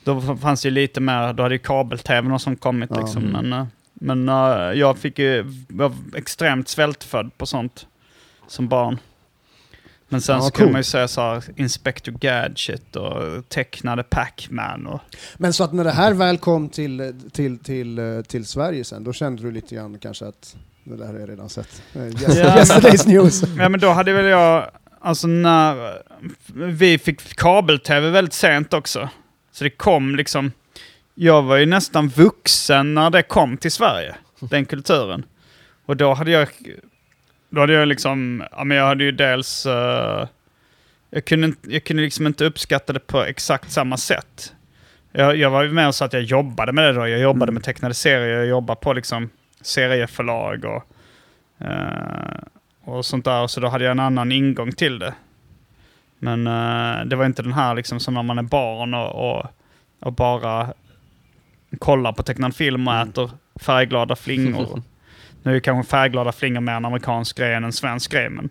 [0.06, 3.00] Då fanns ju lite mer, då hade ju kabel-tvn och sånt kommit Ja.
[3.00, 3.24] liksom.
[3.24, 3.50] Mm.
[3.50, 7.88] Men, eh, Men eh, jag fick ju, var extremt svältfödd på sånt
[8.48, 9.00] som barn.
[10.10, 10.72] Men sen Ja, så kunde cool.
[10.72, 15.00] man ju säga så här, Inspector Gadget och tecknade Pac-Man och...
[15.38, 19.04] Men så att när det här väl kom till, till, till, eh, till Sverige sen,
[19.04, 21.82] då kände du lite grann kanske att det där har jag redan sett.
[21.94, 23.44] Yesterday's news.
[23.58, 24.66] Ja men då hade väl jag,
[25.02, 25.98] alltså när
[26.56, 29.10] vi fick kabel-tv väldigt sent också.
[29.56, 30.52] Så det kom liksom,
[31.14, 35.26] jag var ju nästan vuxen när det kom till Sverige, den kulturen.
[35.86, 36.48] Och då hade jag,
[37.50, 40.28] då hade jag liksom, ja men jag hade ju dels, eh,
[41.10, 44.54] jag, kunde, jag kunde liksom inte uppskatta det på exakt samma sätt.
[45.12, 47.52] Jag, jag var ju med och sa att jag jobbade med det då, jag jobbade
[47.52, 49.30] med tecknade serier, jag jobbade på liksom
[49.62, 50.84] serieförlag och
[51.66, 52.44] eh,
[52.84, 53.48] och sånt där.
[53.48, 55.14] Så då hade jag en annan ingång till det.
[56.26, 59.46] Men eh, det var inte den här liksom som när man är barn och, och,
[60.00, 60.74] och bara
[61.80, 63.10] kollar på tecknad film och Mm.
[63.10, 64.82] äter färgglada flingor.
[65.44, 68.30] nu är kanske färgglada flingor mer en amerikansk grej än en svensk grej.
[68.30, 68.50] Men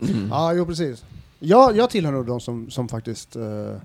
[0.00, 0.28] Mm.
[0.30, 1.04] Ja, jo precis.
[1.38, 3.76] Jag, jag tillhör nog de som, som faktiskt eh,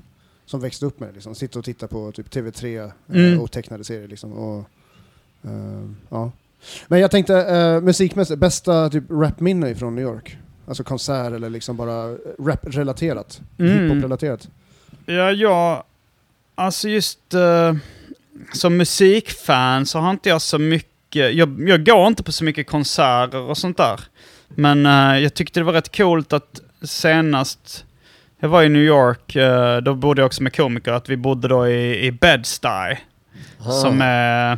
[0.45, 1.13] som växte upp med det.
[1.13, 1.35] Liksom.
[1.35, 3.39] Sitter och tittar på typ TV3 eh, Mm.
[3.41, 4.07] och tecknade serier.
[4.07, 4.33] Liksom.
[4.33, 4.69] Och,
[6.09, 6.31] ja.
[6.87, 7.33] Men jag tänkte
[7.77, 10.37] uh, musikmässigt, bästa typ rapminne från New York?
[10.67, 13.41] Alltså konsert eller liksom bara rap-relaterat?
[13.59, 13.83] Mm.
[13.83, 14.47] Hiphop-relaterat?
[15.05, 15.83] ja, jag...
[16.55, 17.73] Alltså just eh,
[18.53, 21.33] som musikfan så har inte jag så mycket...
[21.35, 23.99] Jag, jag går inte på så mycket konserter och sånt där.
[24.47, 27.85] Men eh, jag tyckte det var rätt coolt att senast
[28.39, 31.47] jag var i New York, eh, då bodde jag också med komiker, att vi bodde
[31.47, 32.97] då i, i Bed-Stuy.
[33.81, 34.57] Som är...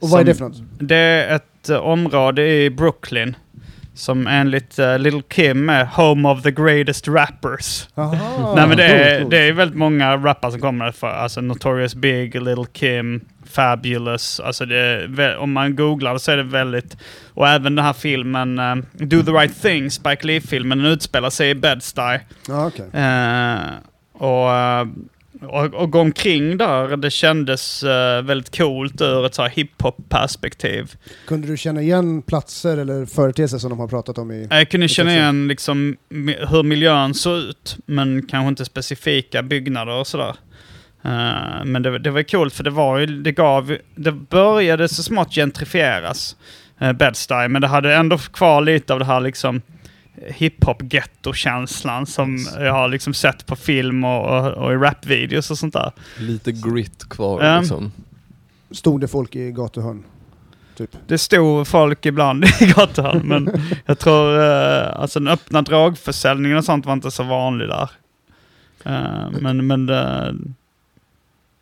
[0.00, 0.88] Och vad är som- det för något?
[0.88, 3.36] Det är ett eh, område i Brooklyn.
[3.94, 7.88] Som enligt uh, Little Kim är home of the greatest rappers.
[8.56, 12.34] Nej men det är, det är väldigt många rappare som kommer för Alltså Notorious Big,
[12.42, 14.40] Little Kim, Fabulous.
[14.40, 16.96] Alltså är, om man googlar så är det väldigt...
[17.34, 21.50] Och även den här filmen eh, Do the Right Thing, Spike Lee-filmen, den utspelar sig
[21.50, 22.20] i Bed-Stuy.
[22.48, 22.86] Ja, okej.
[22.92, 23.58] Eh,
[24.12, 24.86] och, eh,
[25.44, 30.92] och, och gå omkring där, det kändes eh, väldigt coolt ur ett så här hiphop-perspektiv.
[31.26, 34.46] Kunde du känna igen platser eller företeelser som de har pratat om i...
[34.50, 35.20] Jag kunde känna Precis.
[35.20, 35.96] igen liksom
[36.50, 40.36] hur miljön såg ut, men kanske inte specifika byggnader och sådär.
[41.04, 45.02] Eh, men det, det var coolt för det var ju, det gav, det började så
[45.02, 46.36] smått gentrifieras,
[46.82, 49.62] uh, Bed-Stuy, men det hade ändå kvar lite av det här liksom
[50.28, 55.72] hiphop-getto-känslan som jag har liksom sett på film och, och, och i rapvideos och sånt
[55.74, 55.92] där.
[56.18, 57.60] Lite grit kvar Ja.
[57.60, 57.92] liksom.
[58.70, 60.04] Stod det folk i gatuhörn?
[60.76, 60.96] Typ.
[61.06, 63.50] Det stod folk ibland i gatan, men
[63.86, 67.90] jag tror uh, alltså den öppna dragförsäljningen och sånt var inte så vanlig där.
[68.84, 70.34] Eh, men men det,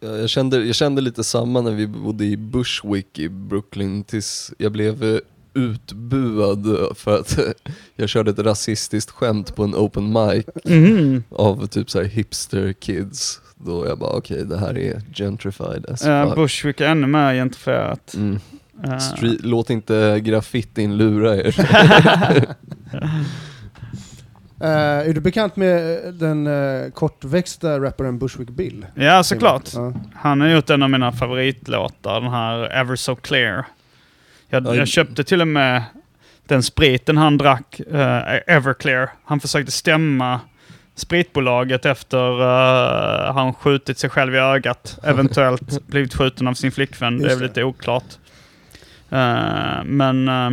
[0.01, 4.53] Ja, Jag kände, jag kände lite samma när vi bodde i Bushwick i Brooklyn tills
[4.59, 5.19] jag blev eh,
[5.55, 7.39] utbuad för att
[7.97, 11.25] jag körde ett rasistiskt skämt på en open mic Mhm.
[11.31, 13.41] av typ såhär hipster kids.
[13.57, 16.37] Då jag bara okej det här är gentrified as fuck.
[16.37, 18.15] Bushwick är ännu mer gentrifierat.
[18.15, 18.39] Mm.
[19.01, 21.55] Street, låt inte graffitin lura er.
[24.61, 28.87] Eh, är du bekant med den uh, kortväxta rapparen Bushwick Bill?
[28.95, 29.71] ja, såklart.
[29.75, 29.93] Ja.
[30.15, 33.65] Han har gjort en av mina favoritlåtar, den här Ever So Clear.
[34.53, 35.83] Jag, Ja, jag köpte till och med
[36.47, 37.99] den spriten han drack, uh,
[38.47, 39.11] Everclear.
[39.25, 40.41] Han försökte stämma
[40.95, 44.99] spritbolaget efter uh, han skjutit sig själv i ögat.
[45.05, 47.19] Eventuellt blivit skjuten av sin flickvän.
[47.19, 48.05] det är Just väl lite oklart.
[49.13, 50.51] Eh, men eh,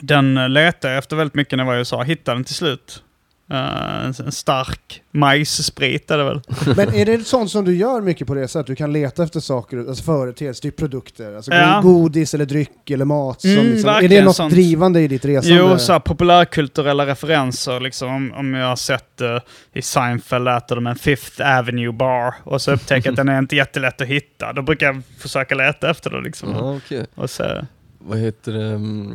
[0.00, 2.02] den letade jag efter väldigt mycket när jag var i USA.
[2.02, 3.02] Hittade den till slut.
[3.50, 6.40] Eh, en, en stark majssprit är det väl.
[6.76, 8.66] Men är det sånt som du gör mycket på det sättet?
[8.66, 11.80] Du kan leta efter saker, alltså företeelser, typ produkter, alltså Ja.
[11.82, 13.40] godis eller dryck eller mat.
[13.40, 14.52] Som Mm, liksom, är det något sånt.
[14.52, 15.56] drivande i ditt resande?
[15.58, 17.80] Jo, så här populärkulturella referenser.
[17.80, 19.38] Liksom, om- om jag har sett eh,
[19.72, 23.38] i Seinfeld äter de en Fifth Avenue bar och så upptäcker jag att den är
[23.38, 24.52] inte jättelätt att hitta.
[24.52, 26.20] Då brukar jag försöka leta efter det.
[26.20, 27.06] Liksom, Ja, okej.
[27.14, 27.66] och så,
[27.98, 28.64] Vad heter det?
[28.66, 29.14] mm,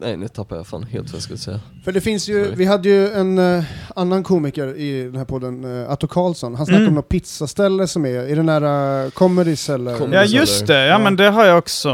[0.00, 1.60] Nej nu tappar jag fan helt vad jag skulle säga.
[1.84, 2.56] För det finns ju, Sorry.
[2.56, 3.64] vi hade ju en eh,
[3.96, 6.54] annan komiker i den här podden, uh, Atto Karlsson.
[6.54, 6.88] Han snackade Mm.
[6.88, 9.94] om något pizzaställe som är i den här uh, Comedies eller...
[9.96, 10.74] Com- Ja, just det.
[10.74, 10.98] Ja, Ja.
[10.98, 11.92] men det har jag också.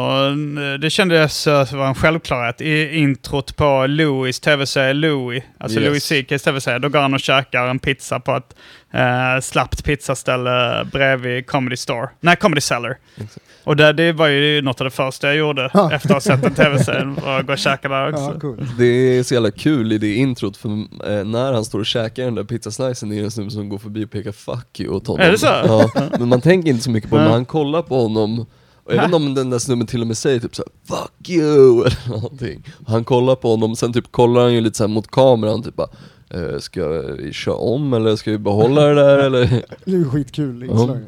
[0.81, 2.61] Det kändes uh, vara en självklarhet.
[2.61, 5.89] I introt på Louis tv-serie Louis, alltså Yes.
[5.89, 8.55] Louis CKs tv-serie, då går han och käkar en pizza på ett
[8.95, 12.09] uh, slappt pizzaställe bredvid Comedy Store.
[12.21, 12.99] Nej, Comedy Cellar.
[13.17, 13.39] Exakt.
[13.65, 15.93] Och det, det var ju något av det första jag gjorde Ja.
[15.93, 17.15] efter att ha sett den tv-serien.
[17.15, 18.23] var att gå och käka där också.
[18.35, 18.67] Ja, cool.
[18.79, 22.25] Det är så jävla kul i det introt för eh, när han står och käkar
[22.25, 25.07] den där pizzaslicen är det en snubbe som går förbi och pekar 'fuck you' åt
[25.07, 25.27] honom.
[25.27, 25.47] Är det så?
[25.47, 28.47] Ja, men man tänker inte så mycket på det, men han kollar på honom
[28.85, 32.09] Och inte om den där snubben till och med säger typ såhär 'Fuck you' eller
[32.09, 32.63] någonting.
[32.87, 35.87] Han kollar på honom, sen typ kollar han ju lite såhär mot kameran typ bara
[35.87, 36.24] eh,
[36.61, 39.47] Ska vi köra om eller ska vi behålla det där eller?
[39.85, 40.99] Det är ju skitkul inslag.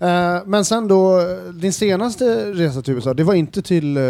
[0.00, 1.20] Eh, men sen då,
[1.52, 4.02] din senaste resa till USA, det var inte till eh,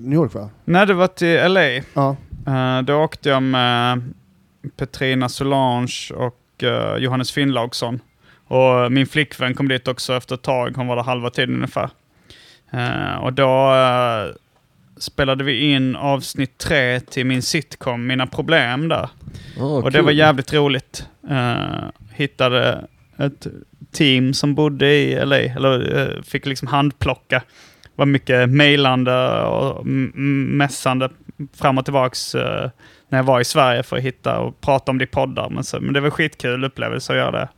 [0.00, 0.50] New York va?
[0.64, 1.82] Nej, det var till LA.
[1.94, 2.16] Ja.
[2.48, 4.02] Uh, då åkte jag med
[4.76, 8.00] Petrina Solange och eh, Johannes Finnlaugsson.
[8.46, 11.90] Och min flickvän kom dit också efter ett tag, hon var där halva tiden ungefär.
[12.70, 14.34] Eh, och då eh,
[15.00, 19.08] spelade vi in avsnitt tre till min sitcom Mina Problem där.
[19.60, 20.04] Ah, och det kul.
[20.04, 21.06] var jävligt roligt.
[21.30, 22.84] Uh, hittade
[23.18, 23.46] ett
[23.92, 27.42] team som bodde i LA, eller eh, fick liksom handplocka.
[27.82, 31.10] Det var mycket mejlande och mässande
[31.54, 32.70] fram och tillbaks eh,
[33.08, 35.50] när jag var i Sverige för att hitta och prata om det i poddar.
[35.50, 37.48] Men, så, men det var skitkul upplevelse att göra det.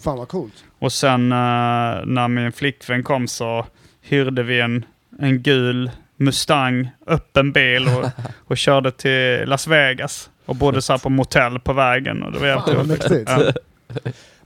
[0.00, 0.64] Fan vad coolt.
[0.78, 3.66] Och sen när min flickvän kom så
[4.02, 4.84] hyrde vi en,
[5.18, 8.04] en gul Mustang, öppen bil och,
[8.50, 10.30] och körde till Las Vegas.
[10.46, 12.22] Och bodde så här på motell på vägen.
[12.22, 13.28] Och det var jävligt.
[13.28, 13.52] Ja.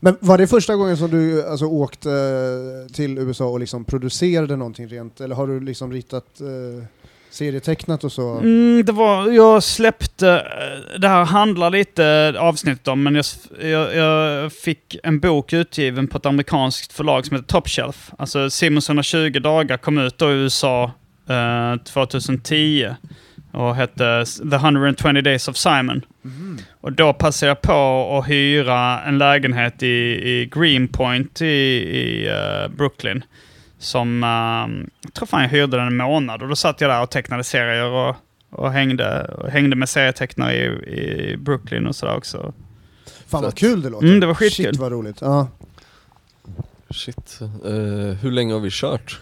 [0.05, 4.57] Men var det första gången som du alltså, åkte eh, till USA och liksom producerade
[4.57, 5.21] någonting rent?
[5.21, 6.85] Eller har du liksom ritat eh,
[7.31, 8.39] serietecknat och så?
[8.39, 13.25] Mm, det var, jag släppte, eh, det här handlar lite avsnittet om, men jag,
[13.61, 18.11] jag, jag fick en bok utgiven på ett amerikanskt förlag som heter Top Shelf.
[18.19, 20.91] Alltså Simons 120 dagar kom ut då i USA
[21.29, 22.95] eh, 2010
[23.53, 26.03] och hette The 120 Days of Simon.
[26.81, 29.87] Och då passade jag på att hyra en lägenhet i,
[30.31, 33.25] i Greenpoint i, i eh, Brooklyn.
[33.79, 37.03] Som, eh, jag tror fan jag hyrde den en månad och då satt jag där
[37.03, 38.17] och tecknade serier och,
[38.51, 40.65] och, hängde, och hängde med serietecknare i,
[41.33, 42.53] i Brooklyn och sådär också.
[43.27, 43.61] Fan vad Fett.
[43.61, 44.07] kul det låter.
[44.07, 44.67] Mm, det var skitkul.
[44.67, 45.17] Shit vad roligt.
[45.21, 45.49] Ja.
[46.91, 47.39] Shit.
[47.41, 47.71] Eh,
[48.21, 49.21] hur länge har vi kört?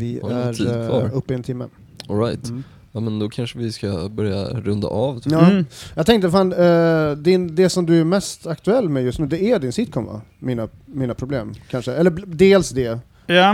[0.00, 1.02] Vi Har vi tid är kvar?
[1.04, 1.68] uh, uppe i en timme.
[2.08, 2.48] Alright.
[2.48, 2.64] Mm.
[2.92, 5.20] Ja men då kanske vi ska börja runda av.
[5.20, 5.32] typ.
[5.32, 5.50] Ja.
[5.50, 5.66] Mm.
[5.94, 9.42] Jag tänkte fan, eh, din, det som du är mest aktuell med just nu, det
[9.42, 10.20] är din sitcom va?
[10.38, 11.92] Mina, mina problem kanske?
[11.92, 12.98] Eller dels det.
[13.26, 13.50] Ja,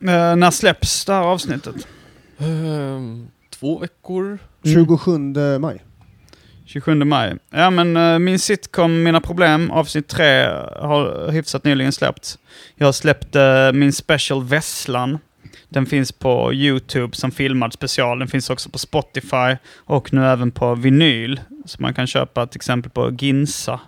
[0.00, 1.74] eh, när släpps det här avsnittet?
[2.38, 4.38] Ehm, två veckor.
[4.64, 5.82] 27 maj.
[6.64, 7.36] 27 maj.
[7.50, 10.44] Ja, men eh, min sitcom Mina Problem, avsnitt 3,
[10.80, 12.38] har hyfsat nyligen släppts.
[12.76, 15.18] Jag har släppt eh, min special Vesslan.
[15.68, 18.18] Den finns på YouTube som filmad special.
[18.18, 21.40] Den finns också på Spotify och nu även på vinyl.
[21.64, 23.80] Så man kan köpa till exempel på Ginsa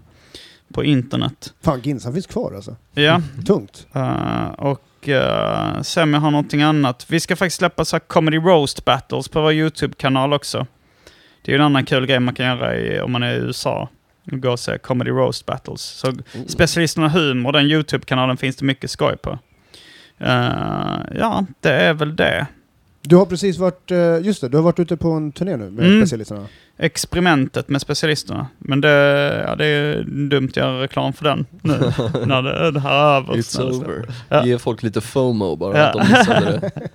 [0.75, 1.55] på internet.
[1.63, 2.77] Fan, Ginsan finns kvar alltså.
[2.95, 3.87] Ja, Tungt.
[3.93, 7.07] Eh, och uh, se om jag har någonting annat.
[7.09, 10.67] Vi ska faktiskt släppa så här comedy roast battles på vår YouTube-kanal också.
[11.43, 13.89] Det är en annan kul grej man kan göra i, om man är i USA.
[14.25, 15.81] Gå och se comedy roast battles.
[15.83, 16.23] Så Mm.
[16.49, 19.39] Specialisterna Humor, den YouTube-kanalen finns det mycket skoj på.
[20.21, 22.47] Eh, ja, det är väl det.
[23.03, 25.71] Du har precis varit, eh, just det, du har varit ute på en turné nu
[25.71, 26.01] med Mm.
[26.01, 26.47] specialisterna.
[26.79, 28.47] Experimentet med specialisterna.
[28.59, 28.89] Men det,
[29.47, 31.73] ja, det är dumt att göra reklam för den nu,
[32.27, 33.35] när det, det här är över.
[33.35, 34.09] It's over.
[34.29, 34.47] Ja.
[34.47, 35.85] Ge folk lite FOMO bara, Ja.
[35.87, 36.71] att de missade det.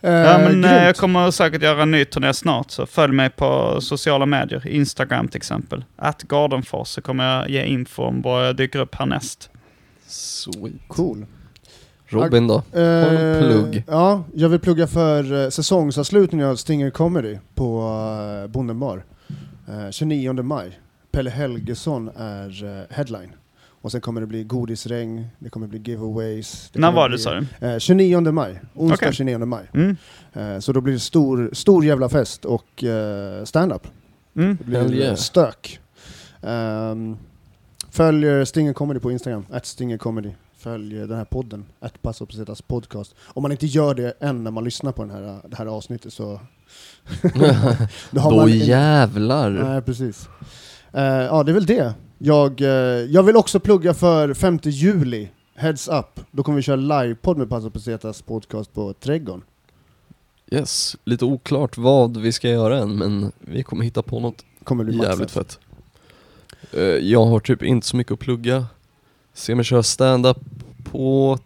[0.00, 3.30] Eh, Ja, men eh, jag kommer säkert göra en ny turné snart, så följ mig
[3.30, 4.68] på sociala medier.
[4.68, 5.84] Instagram till exempel.
[5.96, 9.50] Att Gardenfors så kommer jag ge info om vad jag dyker upp härnäst.
[10.06, 10.72] Sweet.
[10.88, 11.26] Cool.
[12.06, 12.56] Robin då?
[12.56, 13.84] Eh, plugg?
[13.86, 17.90] Ja, jag vill plugga för eh, säsongsavslutningen av Stinger Comedy på
[18.48, 19.04] Bonden bar.
[19.68, 20.80] Eh, 29 maj.
[21.10, 23.32] Pelle Helgesson är eh, headline.
[23.84, 26.70] Och sen kommer det bli godisregn, det kommer bli giveaways.
[26.72, 27.66] Det När var det sa du?
[27.66, 29.12] Eh, 29 maj, onsdag Okej.
[29.12, 29.64] 29 maj.
[29.74, 29.96] Mm.
[30.32, 33.86] Eh, så då blir det stor, stor jävla fest och uh, stand-up.
[34.36, 34.58] Mm.
[34.60, 35.10] Det blir yeah.
[35.10, 35.80] eh, stök.
[36.40, 37.16] Um,
[37.90, 40.30] följ eh, Stinger Comedy på Instagram, att Stinger Comedy.
[40.64, 43.14] Följ den här podden, att Passa på Zetas podcast.
[43.24, 46.12] Om man inte gör det än när man lyssnar på den här, det här avsnittet
[46.12, 46.40] så...
[48.10, 49.50] då har Då man jävlar.
[49.50, 50.28] Nej, precis.
[50.92, 51.94] Eh, ja, det är väl det.
[52.18, 52.68] Jag, eh,
[53.10, 56.20] jag vill också plugga för 5 juli, Heads Up.
[56.30, 59.42] Då kommer vi köra livepodd med Passa på Zetas podcast på Trädgården.
[60.50, 64.84] Yes, lite oklart vad vi ska göra än, men vi kommer hitta på något Kommer
[64.84, 65.52] bli jävligt maxat.
[65.52, 65.58] fett.
[66.72, 68.66] Eh, jag har typ inte så mycket att plugga.
[69.34, 70.38] Se mig köra stand-up
[70.84, 71.38] på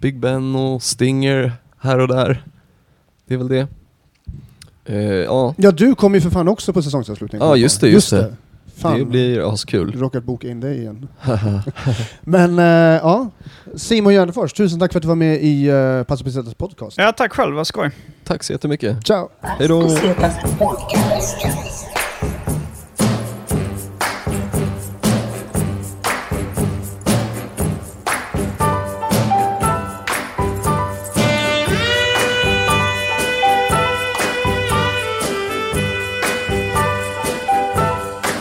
[0.00, 2.44] Big Ben och Stinger här och där.
[3.26, 3.66] Det är väl det.
[4.84, 7.48] Eh, ja, Ja, du kommer ju för fan också på säsongsavslutningen.
[7.48, 8.34] Ja, just det, just det.
[8.76, 9.92] Fan, det blir askul.
[9.98, 11.08] råkat boka in dig igen.
[12.20, 12.64] Men eh,
[13.02, 13.30] ja,
[13.76, 16.98] Simon Gärdenfors, tusen tack för att du var med i uh, Passa på Zetas podcast.
[16.98, 17.54] Ja, tack själv.
[17.54, 17.90] Vad skoj.
[18.24, 19.06] Tack så jättemycket.
[19.06, 19.28] Ciao!
[19.40, 19.88] Hejdå.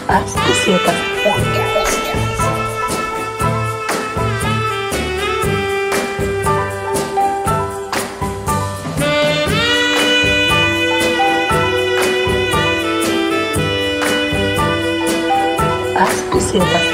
[0.08, 0.38] Bucetas Podcast.
[0.38, 0.94] Ascoceta
[1.24, 2.42] Podcast.
[15.96, 16.87] Ascoceta